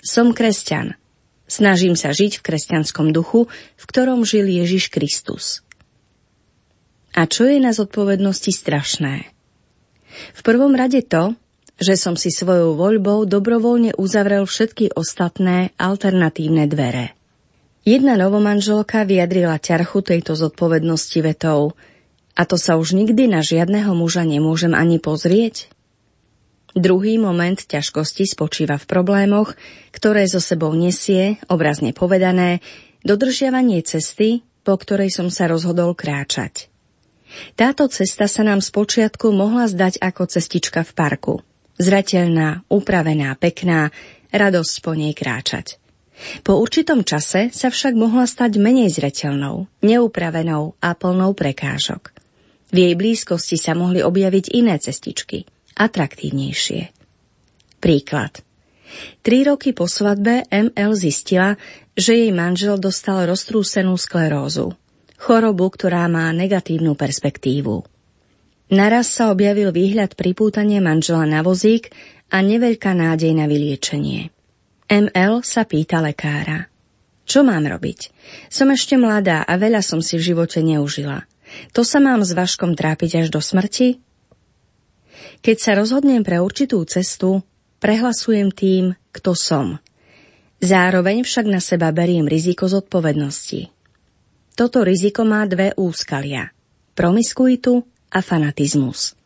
Som 0.00 0.32
kresťan. 0.32 0.96
Snažím 1.46 1.94
sa 1.94 2.10
žiť 2.10 2.40
v 2.40 2.44
kresťanskom 2.44 3.14
duchu, 3.14 3.46
v 3.78 3.84
ktorom 3.86 4.26
žil 4.26 4.50
Ježiš 4.50 4.90
Kristus. 4.90 5.62
A 7.16 7.24
čo 7.24 7.48
je 7.48 7.56
na 7.62 7.72
zodpovednosti 7.72 8.52
strašné? 8.52 9.30
V 10.36 10.40
prvom 10.44 10.76
rade 10.76 11.00
to, 11.06 11.36
že 11.76 11.96
som 11.96 12.16
si 12.16 12.32
svojou 12.32 12.76
voľbou 12.76 13.28
dobrovoľne 13.28 13.96
uzavrel 13.96 14.48
všetky 14.48 14.96
ostatné 14.96 15.76
alternatívne 15.76 16.68
dvere. 16.68 17.16
Jedna 17.86 18.18
novomanželka 18.18 19.06
vyjadrila 19.06 19.62
ťarchu 19.62 20.02
tejto 20.02 20.34
zodpovednosti 20.34 21.22
vetou 21.22 21.78
a 22.34 22.42
to 22.42 22.58
sa 22.58 22.74
už 22.74 22.98
nikdy 22.98 23.30
na 23.30 23.46
žiadneho 23.46 23.94
muža 23.94 24.26
nemôžem 24.26 24.74
ani 24.74 24.98
pozrieť. 24.98 25.70
Druhý 26.74 27.14
moment 27.22 27.54
ťažkosti 27.54 28.26
spočíva 28.26 28.74
v 28.74 28.90
problémoch, 28.90 29.54
ktoré 29.94 30.26
so 30.26 30.42
sebou 30.42 30.74
nesie, 30.74 31.38
obrazne 31.46 31.94
povedané, 31.94 32.58
dodržiavanie 33.06 33.86
cesty, 33.86 34.42
po 34.66 34.74
ktorej 34.74 35.14
som 35.14 35.30
sa 35.30 35.46
rozhodol 35.46 35.94
kráčať. 35.94 36.66
Táto 37.54 37.86
cesta 37.86 38.26
sa 38.26 38.42
nám 38.42 38.66
spočiatku 38.66 39.30
mohla 39.30 39.70
zdať 39.70 40.02
ako 40.02 40.26
cestička 40.26 40.82
v 40.82 40.90
parku. 40.90 41.34
Zrateľná, 41.78 42.66
upravená, 42.66 43.38
pekná, 43.38 43.94
radosť 44.34 44.74
po 44.82 44.98
nej 44.98 45.14
kráčať. 45.14 45.78
Po 46.42 46.56
určitom 46.56 47.04
čase 47.04 47.52
sa 47.52 47.68
však 47.68 47.92
mohla 47.92 48.24
stať 48.24 48.56
menej 48.56 48.88
zreteľnou, 48.88 49.68
neupravenou 49.84 50.76
a 50.80 50.90
plnou 50.96 51.36
prekážok. 51.36 52.16
V 52.72 52.76
jej 52.76 52.94
blízkosti 52.96 53.56
sa 53.60 53.76
mohli 53.76 54.00
objaviť 54.00 54.56
iné 54.56 54.80
cestičky, 54.80 55.46
atraktívnejšie. 55.76 56.90
Príklad. 57.78 58.42
Tri 59.20 59.44
roky 59.44 59.76
po 59.76 59.84
svadbe 59.86 60.48
ML 60.48 60.92
zistila, 60.96 61.54
že 61.92 62.16
jej 62.16 62.32
manžel 62.32 62.80
dostal 62.80 63.28
roztrúsenú 63.28 63.94
sklerózu. 64.00 64.74
Chorobu, 65.16 65.72
ktorá 65.72 66.06
má 66.12 66.28
negatívnu 66.32 66.92
perspektívu. 66.92 67.84
Naraz 68.72 69.14
sa 69.14 69.30
objavil 69.30 69.70
výhľad 69.70 70.18
pripútania 70.18 70.82
manžela 70.82 71.22
na 71.24 71.40
vozík 71.40 71.94
a 72.34 72.42
neveľká 72.42 72.92
nádej 72.92 73.32
na 73.32 73.46
vyliečenie. 73.46 74.35
ML 74.86 75.42
sa 75.42 75.66
pýta 75.66 75.98
lekára. 75.98 76.70
Čo 77.26 77.42
mám 77.42 77.66
robiť? 77.66 78.14
Som 78.46 78.70
ešte 78.70 78.94
mladá 78.94 79.42
a 79.42 79.58
veľa 79.58 79.82
som 79.82 79.98
si 79.98 80.14
v 80.14 80.30
živote 80.30 80.62
neužila. 80.62 81.26
To 81.74 81.82
sa 81.82 81.98
mám 81.98 82.22
s 82.22 82.30
Vaškom 82.30 82.78
trápiť 82.78 83.26
až 83.26 83.34
do 83.34 83.42
smrti? 83.42 83.98
Keď 85.42 85.56
sa 85.58 85.74
rozhodnem 85.74 86.22
pre 86.22 86.38
určitú 86.38 86.78
cestu, 86.86 87.42
prehlasujem 87.82 88.54
tým, 88.54 88.94
kto 89.10 89.34
som. 89.34 89.82
Zároveň 90.62 91.26
však 91.26 91.46
na 91.50 91.58
seba 91.58 91.90
beriem 91.90 92.30
riziko 92.30 92.70
zodpovednosti. 92.70 93.74
Toto 94.56 94.86
riziko 94.86 95.26
má 95.26 95.44
dve 95.50 95.74
úskalia. 95.76 96.54
Promiskuitu 96.96 97.82
a 98.14 98.22
fanatizmus. 98.22 99.18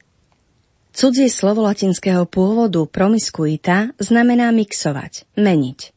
Cudzie 0.90 1.30
slovo 1.30 1.62
latinského 1.62 2.26
pôvodu 2.26 2.82
promiskuita 2.82 3.94
znamená 4.02 4.50
mixovať, 4.50 5.22
meniť. 5.38 5.94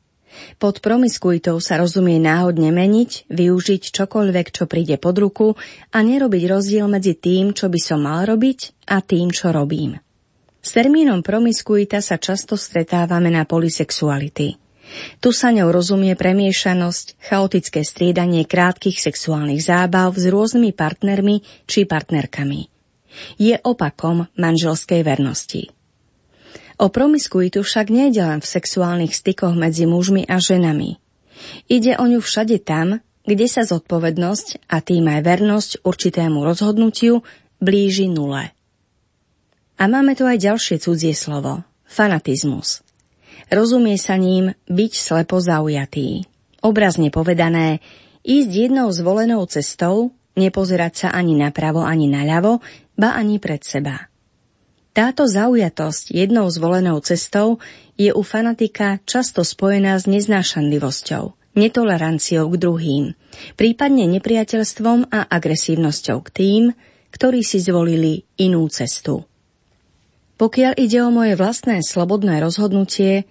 Pod 0.62 0.86
promiskuitou 0.86 1.58
sa 1.58 1.82
rozumie 1.82 2.22
náhodne 2.22 2.70
meniť, 2.70 3.26
využiť 3.30 3.90
čokoľvek, 3.90 4.48
čo 4.54 4.70
príde 4.70 5.02
pod 5.02 5.18
ruku 5.18 5.48
a 5.94 5.98
nerobiť 5.98 6.44
rozdiel 6.46 6.86
medzi 6.86 7.18
tým, 7.18 7.58
čo 7.58 7.74
by 7.74 7.80
som 7.82 8.06
mal 8.06 8.26
robiť 8.30 8.90
a 8.90 9.02
tým, 9.02 9.34
čo 9.34 9.50
robím. 9.50 9.98
S 10.62 10.78
termínom 10.78 11.26
promiskuita 11.26 11.98
sa 11.98 12.22
často 12.22 12.54
stretávame 12.54 13.34
na 13.34 13.50
polisexuality. 13.50 14.62
Tu 15.18 15.30
sa 15.34 15.50
ňou 15.50 15.74
rozumie 15.74 16.14
premiešanosť, 16.14 17.18
chaotické 17.18 17.82
striedanie 17.82 18.46
krátkých 18.46 19.02
sexuálnych 19.02 19.66
zábav 19.66 20.14
s 20.14 20.30
rôznymi 20.30 20.70
partnermi 20.78 21.42
či 21.66 21.90
partnerkami 21.90 22.73
je 23.38 23.58
opakom 23.62 24.28
manželskej 24.38 25.02
vernosti. 25.06 25.70
O 26.82 26.90
promiskuitu 26.90 27.62
však 27.62 27.94
nejde 27.94 28.26
len 28.26 28.40
v 28.42 28.50
sexuálnych 28.50 29.14
stykoch 29.14 29.54
medzi 29.54 29.86
mužmi 29.86 30.26
a 30.26 30.42
ženami. 30.42 30.98
Ide 31.70 31.96
o 32.02 32.06
ňu 32.10 32.20
všade 32.20 32.58
tam, 32.66 33.00
kde 33.24 33.48
sa 33.48 33.64
zodpovednosť 33.64 34.68
a 34.68 34.82
tým 34.84 35.08
aj 35.08 35.22
vernosť 35.24 35.72
určitému 35.86 36.44
rozhodnutiu 36.44 37.24
blíži 37.64 38.12
nule. 38.12 38.52
A 39.80 39.84
máme 39.88 40.14
tu 40.14 40.28
aj 40.28 40.38
ďalšie 40.42 40.82
cudzie 40.82 41.16
slovo– 41.16 41.64
fanatizmus. 41.88 42.84
Rozumie 43.54 43.96
sa 44.02 44.18
ním 44.18 44.58
byť 44.66 44.92
slepo 44.98 45.38
zaujatý. 45.40 46.26
Obrazne 46.64 47.12
povedané, 47.12 47.84
ísť 48.24 48.50
jednou 48.50 48.88
zvolenou 48.90 49.44
cestou, 49.46 50.16
nepozerať 50.38 50.94
sa 50.94 51.08
ani 51.14 51.38
napravo, 51.38 51.86
ani 51.86 52.10
naľavo, 52.10 52.62
ba 52.98 53.18
ani 53.18 53.38
pred 53.42 53.62
seba. 53.62 54.10
Táto 54.94 55.26
zaujatosť 55.26 56.14
jednou 56.14 56.46
zvolenou 56.54 57.02
cestou 57.02 57.58
je 57.98 58.14
u 58.14 58.22
fanatika 58.22 59.02
často 59.10 59.42
spojená 59.42 59.98
s 59.98 60.06
neznášanlivosťou, 60.06 61.58
netoleranciou 61.58 62.46
k 62.54 62.56
druhým, 62.62 63.06
prípadne 63.58 64.06
nepriateľstvom 64.06 65.10
a 65.10 65.26
agresívnosťou 65.26 66.18
k 66.22 66.30
tým, 66.30 66.64
ktorí 67.10 67.42
si 67.42 67.58
zvolili 67.62 68.26
inú 68.38 68.70
cestu. 68.70 69.26
Pokiaľ 70.38 70.78
ide 70.78 71.02
o 71.02 71.14
moje 71.14 71.38
vlastné 71.38 71.82
slobodné 71.82 72.42
rozhodnutie, 72.42 73.26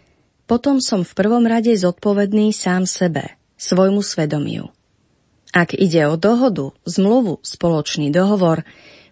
potom 0.51 0.83
som 0.83 1.07
v 1.07 1.13
prvom 1.15 1.47
rade 1.47 1.71
zodpovedný 1.75 2.51
sám 2.51 2.91
sebe, 2.91 3.39
svojmu 3.59 4.03
svedomiu. 4.03 4.71
Ak 5.53 5.77
ide 5.77 6.09
o 6.09 6.17
dohodu, 6.17 6.73
zmluvu, 6.89 7.45
spoločný 7.45 8.09
dohovor, 8.09 8.65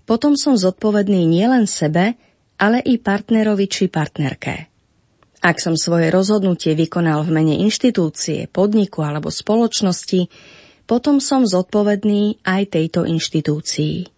potom 0.09 0.40
som 0.40 0.57
zodpovedný 0.57 1.29
nielen 1.29 1.68
sebe, 1.68 2.16
ale 2.57 2.81
i 2.81 2.96
partnerovi 2.96 3.68
či 3.68 3.92
partnerke. 3.92 4.68
Ak 5.40 5.57
som 5.61 5.76
svoje 5.76 6.12
rozhodnutie 6.12 6.76
vykonal 6.76 7.24
v 7.24 7.31
mene 7.33 7.55
inštitúcie, 7.64 8.48
podniku 8.48 9.00
alebo 9.00 9.33
spoločnosti, 9.33 10.29
potom 10.85 11.20
som 11.20 11.48
zodpovedný 11.48 12.44
aj 12.44 12.76
tejto 12.76 13.09
inštitúcii. 13.09 14.09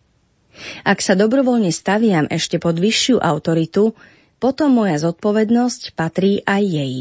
Ak 0.83 0.99
sa 0.99 1.15
dobrovoľne 1.15 1.71
staviam 1.71 2.27
ešte 2.27 2.59
pod 2.59 2.79
vyššiu 2.79 3.23
autoritu, 3.23 3.95
potom 4.43 4.75
moja 4.75 4.99
zodpovednosť 4.99 5.95
patrí 5.95 6.43
aj 6.43 6.63
jej. 6.67 6.95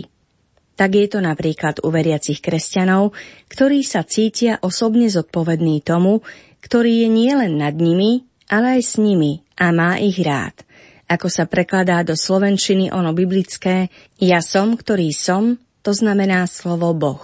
Tak 0.82 0.98
je 0.98 1.14
to 1.14 1.22
napríklad 1.22 1.78
u 1.86 1.94
veriacich 1.94 2.42
kresťanov, 2.42 3.14
ktorí 3.54 3.86
sa 3.86 4.02
cítia 4.02 4.58
osobne 4.66 5.14
zodpovední 5.14 5.86
tomu, 5.86 6.26
ktorý 6.58 7.06
je 7.06 7.10
nielen 7.14 7.62
nad 7.62 7.78
nimi, 7.78 8.26
ale 8.50 8.82
aj 8.82 8.82
s 8.82 8.94
nimi 8.98 9.46
a 9.62 9.70
má 9.70 10.02
ich 10.02 10.18
rád. 10.26 10.58
Ako 11.06 11.30
sa 11.30 11.46
prekladá 11.46 12.02
do 12.02 12.18
slovenčiny 12.18 12.90
ono 12.90 13.14
biblické 13.14 13.94
ja 14.18 14.42
som, 14.42 14.74
ktorý 14.74 15.14
som, 15.14 15.62
to 15.86 15.94
znamená 15.94 16.50
slovo 16.50 16.98
Boh. 16.98 17.22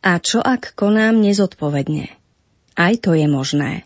A 0.00 0.16
čo 0.16 0.40
ak 0.40 0.72
konám 0.72 1.20
nezodpovedne? 1.20 2.08
Aj 2.72 2.94
to 2.96 3.12
je 3.12 3.28
možné. 3.28 3.84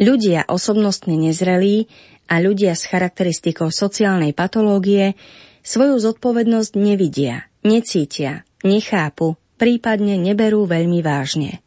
Ľudia 0.00 0.48
osobnostne 0.48 1.12
nezrelí 1.20 1.92
a 2.24 2.40
ľudia 2.40 2.72
s 2.72 2.88
charakteristikou 2.88 3.68
sociálnej 3.68 4.32
patológie 4.32 5.12
svoju 5.60 6.00
zodpovednosť 6.00 6.72
nevidia, 6.78 7.50
necítia, 7.66 8.46
nechápu, 8.62 9.34
prípadne 9.58 10.14
neberú 10.16 10.64
veľmi 10.70 11.02
vážne. 11.02 11.60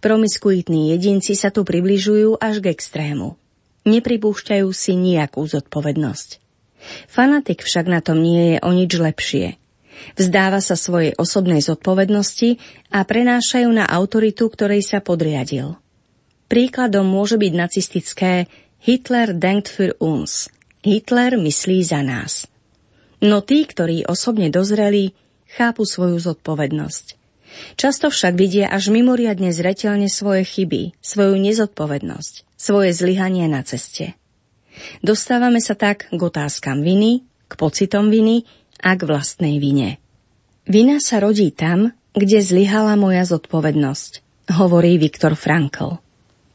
Promiskuitní 0.00 0.94
jedinci 0.94 1.34
sa 1.34 1.50
tu 1.50 1.66
približujú 1.66 2.38
až 2.38 2.62
k 2.62 2.72
extrému. 2.72 3.36
Nepripúšťajú 3.86 4.68
si 4.70 4.92
nejakú 4.98 5.46
zodpovednosť. 5.46 6.42
Fanatik 7.06 7.62
však 7.62 7.86
na 7.86 8.00
tom 8.02 8.22
nie 8.22 8.56
je 8.56 8.58
o 8.62 8.70
nič 8.74 8.92
lepšie. 8.94 9.58
Vzdáva 10.14 10.60
sa 10.60 10.76
svojej 10.76 11.16
osobnej 11.16 11.64
zodpovednosti 11.64 12.60
a 12.92 13.00
prenášajú 13.02 13.70
na 13.72 13.88
autoritu, 13.88 14.52
ktorej 14.52 14.84
sa 14.84 15.00
podriadil. 15.00 15.78
Príkladom 16.46 17.08
môže 17.08 17.40
byť 17.40 17.52
nacistické 17.56 18.32
Hitler 18.78 19.34
denkt 19.34 19.66
für 19.66 19.96
uns. 19.98 20.52
Hitler 20.84 21.34
myslí 21.34 21.78
za 21.82 22.06
nás. 22.06 22.46
No 23.24 23.40
tí, 23.40 23.64
ktorí 23.64 24.04
osobne 24.04 24.52
dozreli, 24.52 25.16
chápu 25.56 25.88
svoju 25.88 26.20
zodpovednosť. 26.20 27.16
Často 27.80 28.12
však 28.12 28.36
vidia 28.36 28.66
až 28.68 28.92
mimoriadne 28.92 29.48
zretelne 29.54 30.12
svoje 30.12 30.44
chyby, 30.44 30.92
svoju 31.00 31.40
nezodpovednosť, 31.40 32.44
svoje 32.58 32.92
zlyhanie 32.92 33.48
na 33.48 33.64
ceste. 33.64 34.12
Dostávame 35.00 35.64
sa 35.64 35.72
tak 35.72 36.12
k 36.12 36.20
otázkam 36.20 36.84
viny, 36.84 37.24
k 37.48 37.52
pocitom 37.56 38.12
viny 38.12 38.44
a 38.84 38.92
k 38.92 39.08
vlastnej 39.08 39.56
vine. 39.56 39.96
Vina 40.68 41.00
sa 41.00 41.22
rodí 41.22 41.48
tam, 41.54 41.96
kde 42.12 42.44
zlyhala 42.44 42.98
moja 42.98 43.24
zodpovednosť, 43.24 44.12
hovorí 44.52 45.00
Viktor 45.00 45.32
Frankl. 45.38 45.96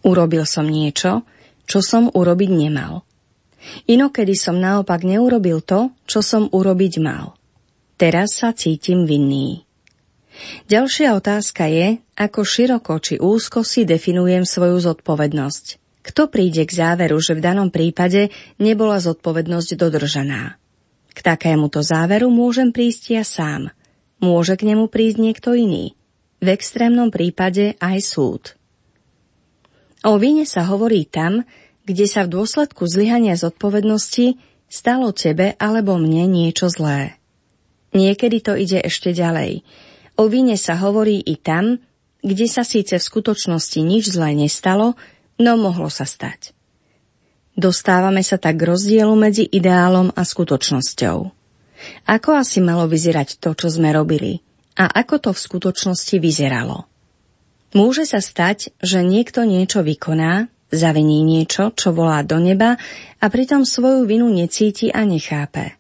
Urobil 0.06 0.46
som 0.46 0.70
niečo, 0.70 1.26
čo 1.66 1.80
som 1.82 2.10
urobiť 2.12 2.50
nemal. 2.50 3.02
Inokedy 3.86 4.34
som 4.34 4.58
naopak 4.58 5.06
neurobil 5.06 5.62
to, 5.62 5.94
čo 6.10 6.26
som 6.26 6.50
urobiť 6.50 6.94
mal. 7.02 7.38
Teraz 7.98 8.42
sa 8.42 8.54
cítim 8.58 9.06
vinný. 9.06 9.66
Ďalšia 10.66 11.14
otázka 11.14 11.70
je, 11.70 12.02
ako 12.18 12.42
široko 12.42 12.98
či 12.98 13.22
úzko 13.22 13.62
si 13.62 13.86
definujem 13.86 14.48
svoju 14.48 14.82
zodpovednosť. 14.82 15.66
Kto 16.02 16.34
príde 16.34 16.66
k 16.66 16.72
záveru, 16.74 17.22
že 17.22 17.38
v 17.38 17.46
danom 17.46 17.70
prípade 17.70 18.34
nebola 18.58 18.98
zodpovednosť 18.98 19.78
dodržaná? 19.78 20.58
K 21.14 21.20
takémuto 21.22 21.86
záveru 21.86 22.34
môžem 22.34 22.74
prísť 22.74 23.04
ja 23.14 23.24
sám. 23.28 23.70
Môže 24.18 24.58
k 24.58 24.74
nemu 24.74 24.90
prísť 24.90 25.18
niekto 25.22 25.54
iný. 25.54 25.94
V 26.42 26.48
extrémnom 26.50 27.14
prípade 27.14 27.78
aj 27.78 27.98
súd. 28.02 28.44
O 30.02 30.18
vine 30.18 30.50
sa 30.50 30.66
hovorí 30.66 31.06
tam, 31.06 31.46
kde 31.92 32.08
sa 32.08 32.24
v 32.24 32.40
dôsledku 32.40 32.88
zlyhania 32.88 33.36
zodpovednosti 33.36 34.40
stalo 34.72 35.12
tebe 35.12 35.60
alebo 35.60 36.00
mne 36.00 36.32
niečo 36.32 36.72
zlé. 36.72 37.20
Niekedy 37.92 38.38
to 38.40 38.56
ide 38.56 38.80
ešte 38.80 39.12
ďalej– 39.12 39.62
O 40.22 40.28
vine 40.28 40.54
sa 40.54 40.76
hovorí 40.78 41.18
i 41.18 41.40
tam, 41.40 41.80
kde 42.22 42.46
sa 42.46 42.62
síce 42.62 43.00
v 43.00 43.08
skutočnosti 43.10 43.80
nič 43.82 44.12
zlé 44.14 44.36
nestalo, 44.36 44.94
no 45.42 45.58
mohlo 45.58 45.90
sa 45.90 46.06
stať. 46.06 46.54
Dostávame 47.58 48.22
sa 48.22 48.38
tak 48.38 48.62
k 48.62 48.70
rozdielu 48.70 49.12
medzi 49.18 49.44
ideálom 49.44 50.14
a 50.14 50.22
skutočnosťou. 50.22 51.18
Ako 52.06 52.30
asi 52.38 52.62
malo 52.62 52.86
vyzerať 52.86 53.42
to, 53.42 53.58
čo 53.58 53.68
sme 53.74 53.90
robili? 53.90 54.46
A 54.78 54.88
ako 54.88 55.16
to 55.18 55.32
v 55.34 55.42
skutočnosti 55.42 56.16
vyzeralo? 56.22 56.86
Môže 57.74 58.06
sa 58.06 58.22
stať, 58.22 58.78
že 58.78 59.02
niekto 59.02 59.42
niečo 59.42 59.82
vykoná, 59.82 60.54
zaviní 60.72 61.22
niečo, 61.22 61.76
čo 61.76 61.92
volá 61.92 62.24
do 62.24 62.40
neba 62.40 62.80
a 63.20 63.26
pritom 63.28 63.68
svoju 63.68 64.08
vinu 64.08 64.32
necíti 64.32 64.90
a 64.90 65.04
nechápe. 65.04 65.78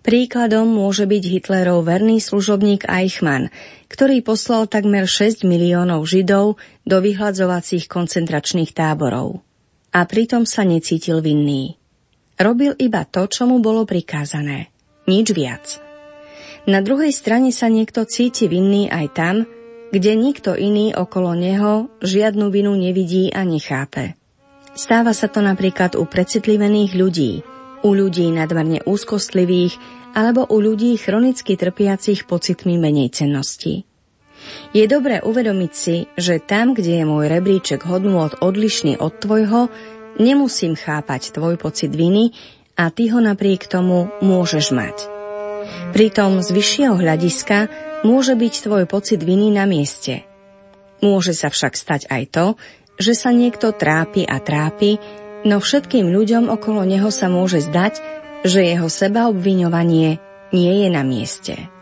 Príkladom 0.00 0.64
môže 0.64 1.04
byť 1.04 1.22
Hitlerov 1.28 1.84
verný 1.84 2.16
služobník 2.16 2.88
Eichmann, 2.88 3.52
ktorý 3.92 4.24
poslal 4.24 4.64
takmer 4.64 5.04
6 5.04 5.44
miliónov 5.44 6.08
Židov 6.08 6.56
do 6.88 6.96
vyhľadzovacích 7.04 7.84
koncentračných 7.84 8.72
táborov. 8.72 9.44
A 9.92 10.08
pritom 10.08 10.48
sa 10.48 10.64
necítil 10.64 11.20
vinný. 11.20 11.76
Robil 12.40 12.74
iba 12.80 13.06
to, 13.06 13.30
čo 13.30 13.46
mu 13.46 13.62
bolo 13.62 13.86
prikázané. 13.86 14.72
Nič 15.06 15.30
viac. 15.36 15.64
Na 16.64 16.80
druhej 16.80 17.12
strane 17.12 17.52
sa 17.52 17.68
niekto 17.68 18.08
cíti 18.08 18.48
vinný 18.48 18.88
aj 18.88 19.06
tam, 19.12 19.36
kde 19.90 20.12
nikto 20.16 20.56
iný 20.56 20.94
okolo 20.94 21.34
neho 21.36 21.92
žiadnu 22.00 22.48
vinu 22.48 22.72
nevidí 22.78 23.32
a 23.34 23.44
nechápe. 23.44 24.16
Stáva 24.74 25.14
sa 25.14 25.30
to 25.30 25.38
napríklad 25.38 25.94
u 25.94 26.02
precitlivených 26.02 26.92
ľudí, 26.98 27.32
u 27.86 27.90
ľudí 27.94 28.26
nadmerne 28.34 28.82
úzkostlivých 28.82 29.78
alebo 30.14 30.46
u 30.46 30.58
ľudí 30.58 30.98
chronicky 30.98 31.54
trpiacich 31.54 32.26
pocitmi 32.26 32.74
menej 32.80 33.14
cennosti. 33.14 33.86
Je 34.74 34.84
dobré 34.90 35.22
uvedomiť 35.22 35.72
si, 35.72 35.96
že 36.18 36.42
tam, 36.42 36.74
kde 36.74 37.00
je 37.00 37.04
môj 37.06 37.30
rebríček 37.30 37.86
hodnôt 37.86 38.34
odlišný 38.42 38.98
od 38.98 39.14
tvojho, 39.22 39.70
nemusím 40.18 40.74
chápať 40.74 41.32
tvoj 41.32 41.56
pocit 41.56 41.94
viny 41.94 42.34
a 42.74 42.90
ty 42.90 43.08
ho 43.14 43.22
napriek 43.22 43.70
tomu 43.70 44.10
môžeš 44.20 44.74
mať. 44.74 45.13
Pritom 45.94 46.42
z 46.42 46.50
vyššieho 46.50 46.98
hľadiska 46.98 47.58
môže 48.02 48.34
byť 48.34 48.54
tvoj 48.66 48.84
pocit 48.90 49.22
viny 49.22 49.54
na 49.54 49.62
mieste. 49.62 50.26
Môže 50.98 51.38
sa 51.38 51.54
však 51.54 51.78
stať 51.78 52.02
aj 52.10 52.22
to, 52.34 52.46
že 52.98 53.14
sa 53.14 53.30
niekto 53.30 53.70
trápi 53.70 54.26
a 54.26 54.42
trápi, 54.42 54.98
no 55.46 55.62
všetkým 55.62 56.10
ľuďom 56.10 56.50
okolo 56.50 56.82
neho 56.82 57.14
sa 57.14 57.30
môže 57.30 57.62
zdať, 57.62 58.02
že 58.42 58.66
jeho 58.74 58.90
sebaobviňovanie 58.90 60.18
nie 60.50 60.72
je 60.82 60.88
na 60.90 61.06
mieste. 61.06 61.73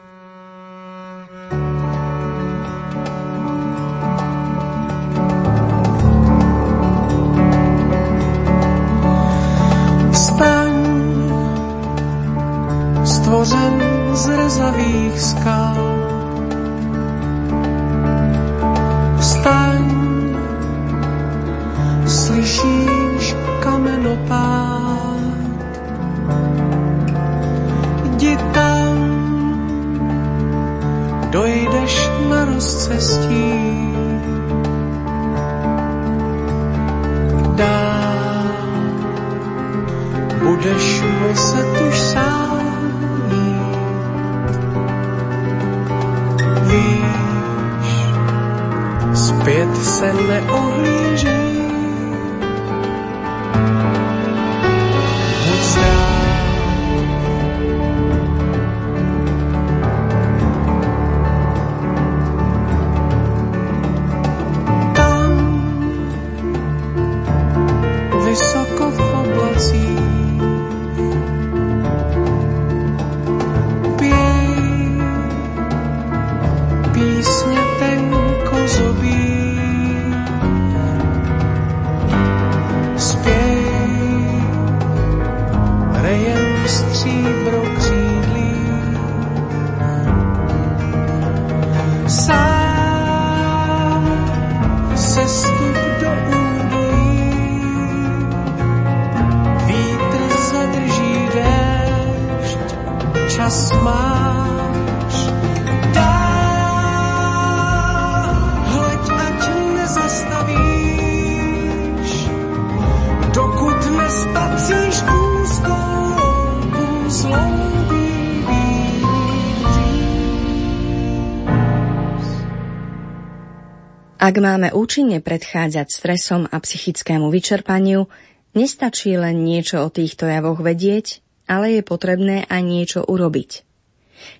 Ak 124.32 124.40
máme 124.40 124.72
účinne 124.72 125.20
predchádzať 125.20 125.92
stresom 125.92 126.48
a 126.48 126.56
psychickému 126.56 127.28
vyčerpaniu, 127.28 128.08
nestačí 128.56 129.12
len 129.12 129.44
niečo 129.44 129.84
o 129.84 129.92
týchto 129.92 130.24
javoch 130.24 130.56
vedieť, 130.56 131.20
ale 131.44 131.76
je 131.76 131.82
potrebné 131.84 132.48
aj 132.48 132.62
niečo 132.64 133.04
urobiť. 133.04 133.60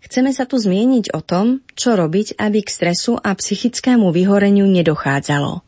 Chceme 0.01 0.33
sa 0.33 0.49
tu 0.49 0.57
zmieniť 0.57 1.13
o 1.13 1.21
tom, 1.21 1.61
čo 1.77 1.93
robiť, 1.93 2.41
aby 2.41 2.65
k 2.65 2.73
stresu 2.73 3.21
a 3.21 3.37
psychickému 3.37 4.09
vyhoreniu 4.17 4.65
nedochádzalo. 4.65 5.61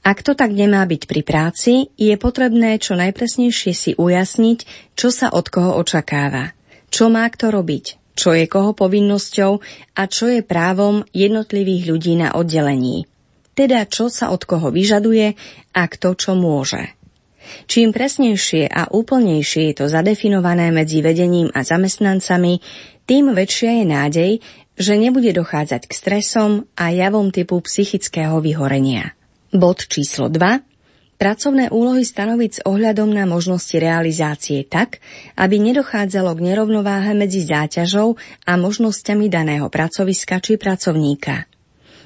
Ak 0.00 0.24
to 0.24 0.32
tak 0.32 0.56
nemá 0.56 0.80
byť 0.88 1.04
pri 1.04 1.20
práci, 1.20 1.92
je 2.00 2.16
potrebné 2.16 2.80
čo 2.80 2.96
najpresnejšie 2.96 3.72
si 3.76 3.92
ujasniť, 4.00 4.58
čo 4.96 5.12
sa 5.12 5.28
od 5.28 5.44
koho 5.52 5.76
očakáva, 5.76 6.56
čo 6.88 7.12
má 7.12 7.28
kto 7.28 7.52
robiť, 7.52 7.97
čo 8.18 8.34
je 8.34 8.50
koho 8.50 8.74
povinnosťou 8.74 9.52
a 9.94 10.02
čo 10.10 10.26
je 10.26 10.42
právom 10.42 11.06
jednotlivých 11.14 11.82
ľudí 11.86 12.18
na 12.18 12.34
oddelení. 12.34 13.06
Teda 13.54 13.86
čo 13.86 14.10
sa 14.10 14.34
od 14.34 14.42
koho 14.42 14.74
vyžaduje 14.74 15.38
a 15.74 15.82
kto 15.86 16.18
čo 16.18 16.34
môže. 16.34 16.98
Čím 17.70 17.94
presnejšie 17.94 18.68
a 18.68 18.90
úplnejšie 18.90 19.72
je 19.72 19.74
to 19.78 19.86
zadefinované 19.86 20.74
medzi 20.74 21.00
vedením 21.00 21.48
a 21.54 21.64
zamestnancami, 21.64 22.60
tým 23.08 23.32
väčšia 23.32 23.70
je 23.80 23.84
nádej, 23.88 24.32
že 24.76 24.94
nebude 25.00 25.32
dochádzať 25.32 25.88
k 25.88 25.92
stresom 25.96 26.50
a 26.76 26.92
javom 26.92 27.32
typu 27.32 27.58
psychického 27.64 28.38
vyhorenia. 28.44 29.16
Bod 29.48 29.88
číslo 29.88 30.28
2. 30.28 30.67
Pracovné 31.18 31.74
úlohy 31.74 32.06
stanoviť 32.06 32.50
s 32.54 32.60
ohľadom 32.62 33.10
na 33.10 33.26
možnosti 33.26 33.74
realizácie 33.74 34.62
tak, 34.62 35.02
aby 35.34 35.58
nedochádzalo 35.58 36.30
k 36.38 36.44
nerovnováhe 36.46 37.10
medzi 37.18 37.42
záťažou 37.42 38.14
a 38.46 38.52
možnosťami 38.54 39.26
daného 39.26 39.66
pracoviska 39.66 40.38
či 40.38 40.54
pracovníka. 40.54 41.50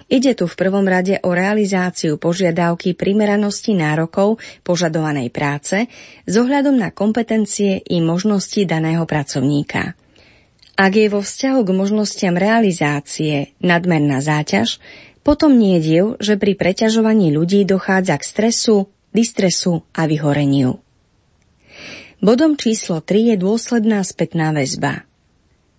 Ide 0.09 0.33
tu 0.33 0.49
v 0.49 0.57
prvom 0.57 0.89
rade 0.89 1.21
o 1.29 1.37
realizáciu 1.37 2.17
požiadavky 2.17 2.97
primeranosti 2.97 3.77
nárokov 3.77 4.41
požadovanej 4.65 5.29
práce 5.29 5.93
s 6.25 6.35
ohľadom 6.37 6.81
na 6.81 6.89
kompetencie 6.89 7.85
i 7.85 8.01
možnosti 8.01 8.65
daného 8.65 9.05
pracovníka. 9.05 9.93
Ak 10.73 10.93
je 10.97 11.13
vo 11.13 11.21
vzťahu 11.21 11.61
k 11.61 11.71
možnostiam 11.77 12.33
realizácie 12.33 13.53
nadmerná 13.61 14.25
záťaž, 14.25 14.81
potom 15.21 15.61
nie 15.61 15.79
je 15.79 15.85
div, 15.85 16.05
že 16.17 16.41
pri 16.41 16.57
preťažovaní 16.57 17.29
ľudí 17.29 17.69
dochádza 17.69 18.17
k 18.17 18.25
stresu, 18.25 18.89
distresu 19.13 19.85
a 19.93 20.09
vyhoreniu. 20.09 20.81
Bodom 22.23 22.55
číslo 22.57 23.05
3 23.05 23.35
je 23.35 23.37
dôsledná 23.37 24.01
spätná 24.07 24.55
väzba. 24.55 25.05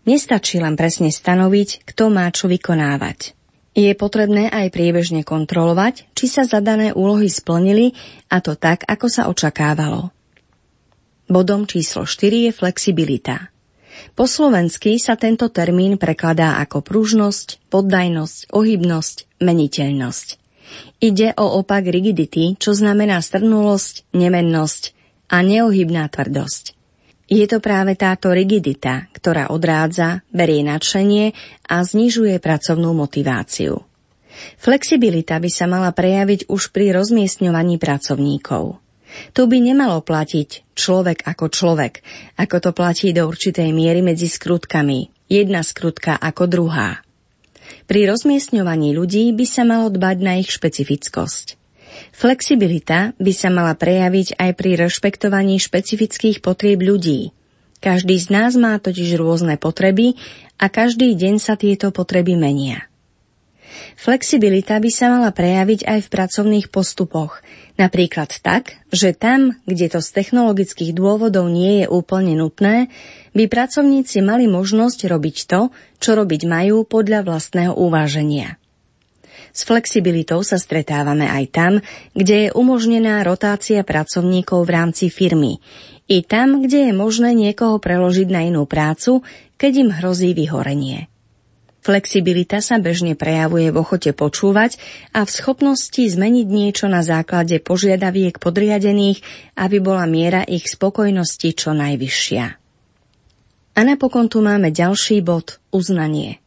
Nestačí 0.03 0.59
len 0.59 0.75
presne 0.75 1.07
stanoviť, 1.07 1.87
kto 1.87 2.11
má 2.11 2.27
čo 2.29 2.51
vykonávať. 2.51 3.31
Je 3.73 3.89
potrebné 3.97 4.51
aj 4.51 4.69
priebežne 4.69 5.25
kontrolovať, 5.25 6.13
či 6.13 6.25
sa 6.29 6.45
zadané 6.45 6.93
úlohy 6.93 7.31
splnili 7.31 7.95
a 8.29 8.43
to 8.43 8.53
tak, 8.53 8.85
ako 8.85 9.07
sa 9.09 9.25
očakávalo. 9.31 10.13
Bodom 11.31 11.63
číslo 11.63 12.03
4 12.03 12.51
je 12.51 12.51
flexibilita. 12.51 13.49
Po 14.13 14.27
slovensky 14.27 14.99
sa 14.99 15.15
tento 15.15 15.47
termín 15.47 15.95
prekladá 15.95 16.59
ako 16.59 16.83
pružnosť, 16.83 17.71
poddajnosť, 17.71 18.51
ohybnosť, 18.51 19.15
meniteľnosť. 19.39 20.42
Ide 21.03 21.35
o 21.35 21.59
opak 21.59 21.83
rigidity, 21.83 22.55
čo 22.55 22.71
znamená 22.71 23.19
strnulosť, 23.19 24.07
nemennosť 24.15 24.83
a 25.35 25.43
neohybná 25.43 26.07
tvrdosť. 26.07 26.79
Je 27.27 27.43
to 27.43 27.59
práve 27.59 27.99
táto 27.99 28.31
rigidita, 28.31 29.11
ktorá 29.11 29.51
odrádza, 29.51 30.23
berie 30.31 30.63
nadšenie 30.63 31.35
a 31.67 31.83
znižuje 31.83 32.39
pracovnú 32.39 32.95
motiváciu. 32.95 33.83
Flexibilita 34.55 35.43
by 35.43 35.49
sa 35.51 35.67
mala 35.67 35.91
prejaviť 35.91 36.47
už 36.47 36.71
pri 36.71 36.95
rozmiestňovaní 36.95 37.83
pracovníkov. 37.83 38.79
Tu 39.35 39.41
by 39.43 39.57
nemalo 39.59 39.99
platiť 40.01 40.71
človek 40.71 41.27
ako 41.27 41.51
človek, 41.51 41.99
ako 42.39 42.57
to 42.63 42.71
platí 42.71 43.11
do 43.11 43.27
určitej 43.27 43.75
miery 43.75 43.99
medzi 43.99 44.31
skrutkami, 44.31 45.11
jedna 45.27 45.67
skrutka 45.67 46.15
ako 46.15 46.47
druhá. 46.47 47.03
Pri 47.93 48.09
rozmiestňovaní 48.09 48.97
ľudí 48.97 49.29
by 49.37 49.45
sa 49.45 49.69
malo 49.69 49.85
dbať 49.93 50.17
na 50.25 50.41
ich 50.41 50.49
špecifickosť. 50.49 51.61
Flexibilita 52.09 53.13
by 53.21 53.29
sa 53.29 53.53
mala 53.53 53.77
prejaviť 53.77 54.33
aj 54.33 54.51
pri 54.57 54.81
rešpektovaní 54.81 55.61
špecifických 55.61 56.41
potrieb 56.41 56.81
ľudí. 56.81 57.37
Každý 57.85 58.17
z 58.17 58.33
nás 58.33 58.57
má 58.57 58.81
totiž 58.81 59.13
rôzne 59.21 59.61
potreby 59.61 60.17
a 60.57 60.73
každý 60.73 61.13
deň 61.13 61.37
sa 61.37 61.53
tieto 61.53 61.93
potreby 61.93 62.33
menia. 62.33 62.89
Flexibilita 63.95 64.77
by 64.77 64.89
sa 64.91 65.09
mala 65.13 65.29
prejaviť 65.31 65.85
aj 65.85 65.99
v 66.05 66.11
pracovných 66.11 66.67
postupoch, 66.73 67.39
napríklad 67.77 68.29
tak, 68.41 68.77
že 68.93 69.13
tam, 69.13 69.57
kde 69.69 69.93
to 69.93 69.99
z 70.01 70.09
technologických 70.13 70.91
dôvodov 70.91 71.49
nie 71.49 71.83
je 71.83 71.85
úplne 71.89 72.37
nutné, 72.37 72.91
by 73.33 73.45
pracovníci 73.49 74.21
mali 74.21 74.45
možnosť 74.49 75.09
robiť 75.09 75.37
to, 75.49 75.71
čo 75.97 76.11
robiť 76.17 76.41
majú 76.45 76.85
podľa 76.85 77.25
vlastného 77.25 77.73
uváženia. 77.77 78.61
S 79.53 79.69
flexibilitou 79.69 80.41
sa 80.41 80.57
stretávame 80.57 81.29
aj 81.29 81.45
tam, 81.53 81.73
kde 82.17 82.49
je 82.49 82.53
umožnená 82.57 83.21
rotácia 83.21 83.85
pracovníkov 83.85 84.65
v 84.65 84.73
rámci 84.73 85.05
firmy, 85.13 85.61
i 86.09 86.25
tam, 86.25 86.65
kde 86.65 86.89
je 86.89 86.93
možné 86.93 87.31
niekoho 87.31 87.79
preložiť 87.79 88.27
na 88.27 88.43
inú 88.43 88.67
prácu, 88.67 89.23
keď 89.55 89.71
im 89.87 89.89
hrozí 89.93 90.35
vyhorenie. 90.35 91.12
Flexibilita 91.83 92.63
sa 92.63 92.79
bežne 92.79 93.11
prejavuje 93.19 93.67
v 93.67 93.83
ochote 93.83 94.15
počúvať 94.15 94.79
a 95.11 95.27
v 95.27 95.31
schopnosti 95.35 95.99
zmeniť 95.99 96.47
niečo 96.47 96.87
na 96.87 97.03
základe 97.03 97.59
požiadaviek 97.59 98.39
podriadených, 98.39 99.19
aby 99.59 99.77
bola 99.83 100.07
miera 100.07 100.47
ich 100.47 100.71
spokojnosti 100.71 101.49
čo 101.51 101.75
najvyššia. 101.75 102.45
A 103.73 103.79
napokon 103.83 104.31
tu 104.31 104.39
máme 104.39 104.71
ďalší 104.71 105.19
bod– 105.27 105.59
uznanie. 105.75 106.39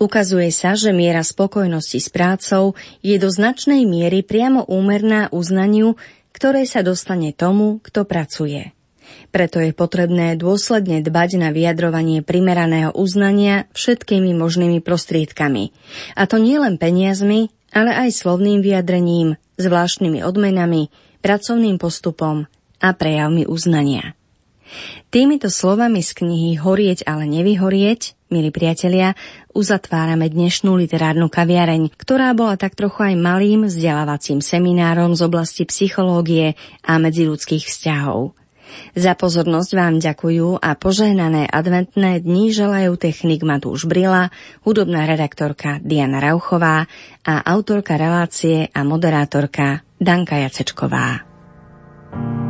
Ukazuje 0.00 0.48
sa, 0.48 0.76
že 0.76 0.96
miera 0.96 1.24
spokojnosti 1.24 2.00
s 2.00 2.08
prácou 2.08 2.72
je 3.04 3.16
do 3.20 3.28
značnej 3.28 3.84
miery 3.88 4.24
priamo 4.24 4.64
úmerná 4.64 5.28
uznaniu, 5.28 5.96
ktoré 6.32 6.64
sa 6.68 6.80
dostane 6.84 7.36
tomu, 7.36 7.80
kto 7.84 8.04
pracuje. 8.04 8.73
Preto 9.34 9.58
je 9.58 9.74
potrebné 9.74 10.38
dôsledne 10.38 11.02
dbať 11.02 11.30
na 11.40 11.48
vyjadrovanie 11.50 12.22
primeraného 12.22 12.94
uznania 12.94 13.66
všetkými 13.74 14.32
možnými 14.36 14.78
prostriedkami. 14.84 15.74
A 16.14 16.24
to 16.30 16.38
nie 16.38 16.56
len 16.60 16.78
peniazmi, 16.78 17.50
ale 17.74 17.90
aj 17.90 18.14
slovným 18.14 18.62
vyjadrením, 18.62 19.34
zvláštnymi 19.58 20.22
odmenami, 20.22 20.88
pracovným 21.20 21.76
postupom 21.80 22.46
a 22.78 22.88
prejavmi 22.94 23.48
uznania. 23.48 24.14
Týmito 25.08 25.46
slovami 25.46 26.02
z 26.02 26.10
knihy 26.18 26.58
Horieť, 26.58 27.06
ale 27.06 27.30
nevyhorieť, 27.30 28.18
milí 28.34 28.50
priatelia, 28.50 29.14
uzatvárame 29.54 30.26
dnešnú 30.26 30.74
literárnu 30.74 31.30
kaviareň, 31.30 31.94
ktorá 31.94 32.34
bola 32.34 32.58
tak 32.58 32.74
trochu 32.74 33.14
aj 33.14 33.14
malým 33.14 33.70
vzdelávacím 33.70 34.42
seminárom 34.42 35.14
z 35.14 35.22
oblasti 35.22 35.62
psychológie 35.70 36.58
a 36.82 36.98
medziludských 36.98 37.62
vzťahov. 37.62 38.34
Za 38.94 39.18
pozornosť 39.18 39.70
vám 39.74 39.94
ďakujú 39.98 40.62
a 40.62 40.70
požehnané 40.78 41.50
adventné 41.50 42.22
dni 42.22 42.54
želajú 42.54 42.94
technik 43.00 43.42
Matúš 43.42 43.90
Brila, 43.90 44.30
hudobná 44.62 45.04
redaktorka 45.04 45.82
Diana 45.82 46.22
Rauchová 46.22 46.86
a 47.24 47.34
autorka 47.44 47.98
relácie 47.98 48.70
a 48.70 48.80
moderátorka 48.86 49.82
Danka 49.98 50.38
Jacečková. 50.42 51.34
krvi 52.14 52.43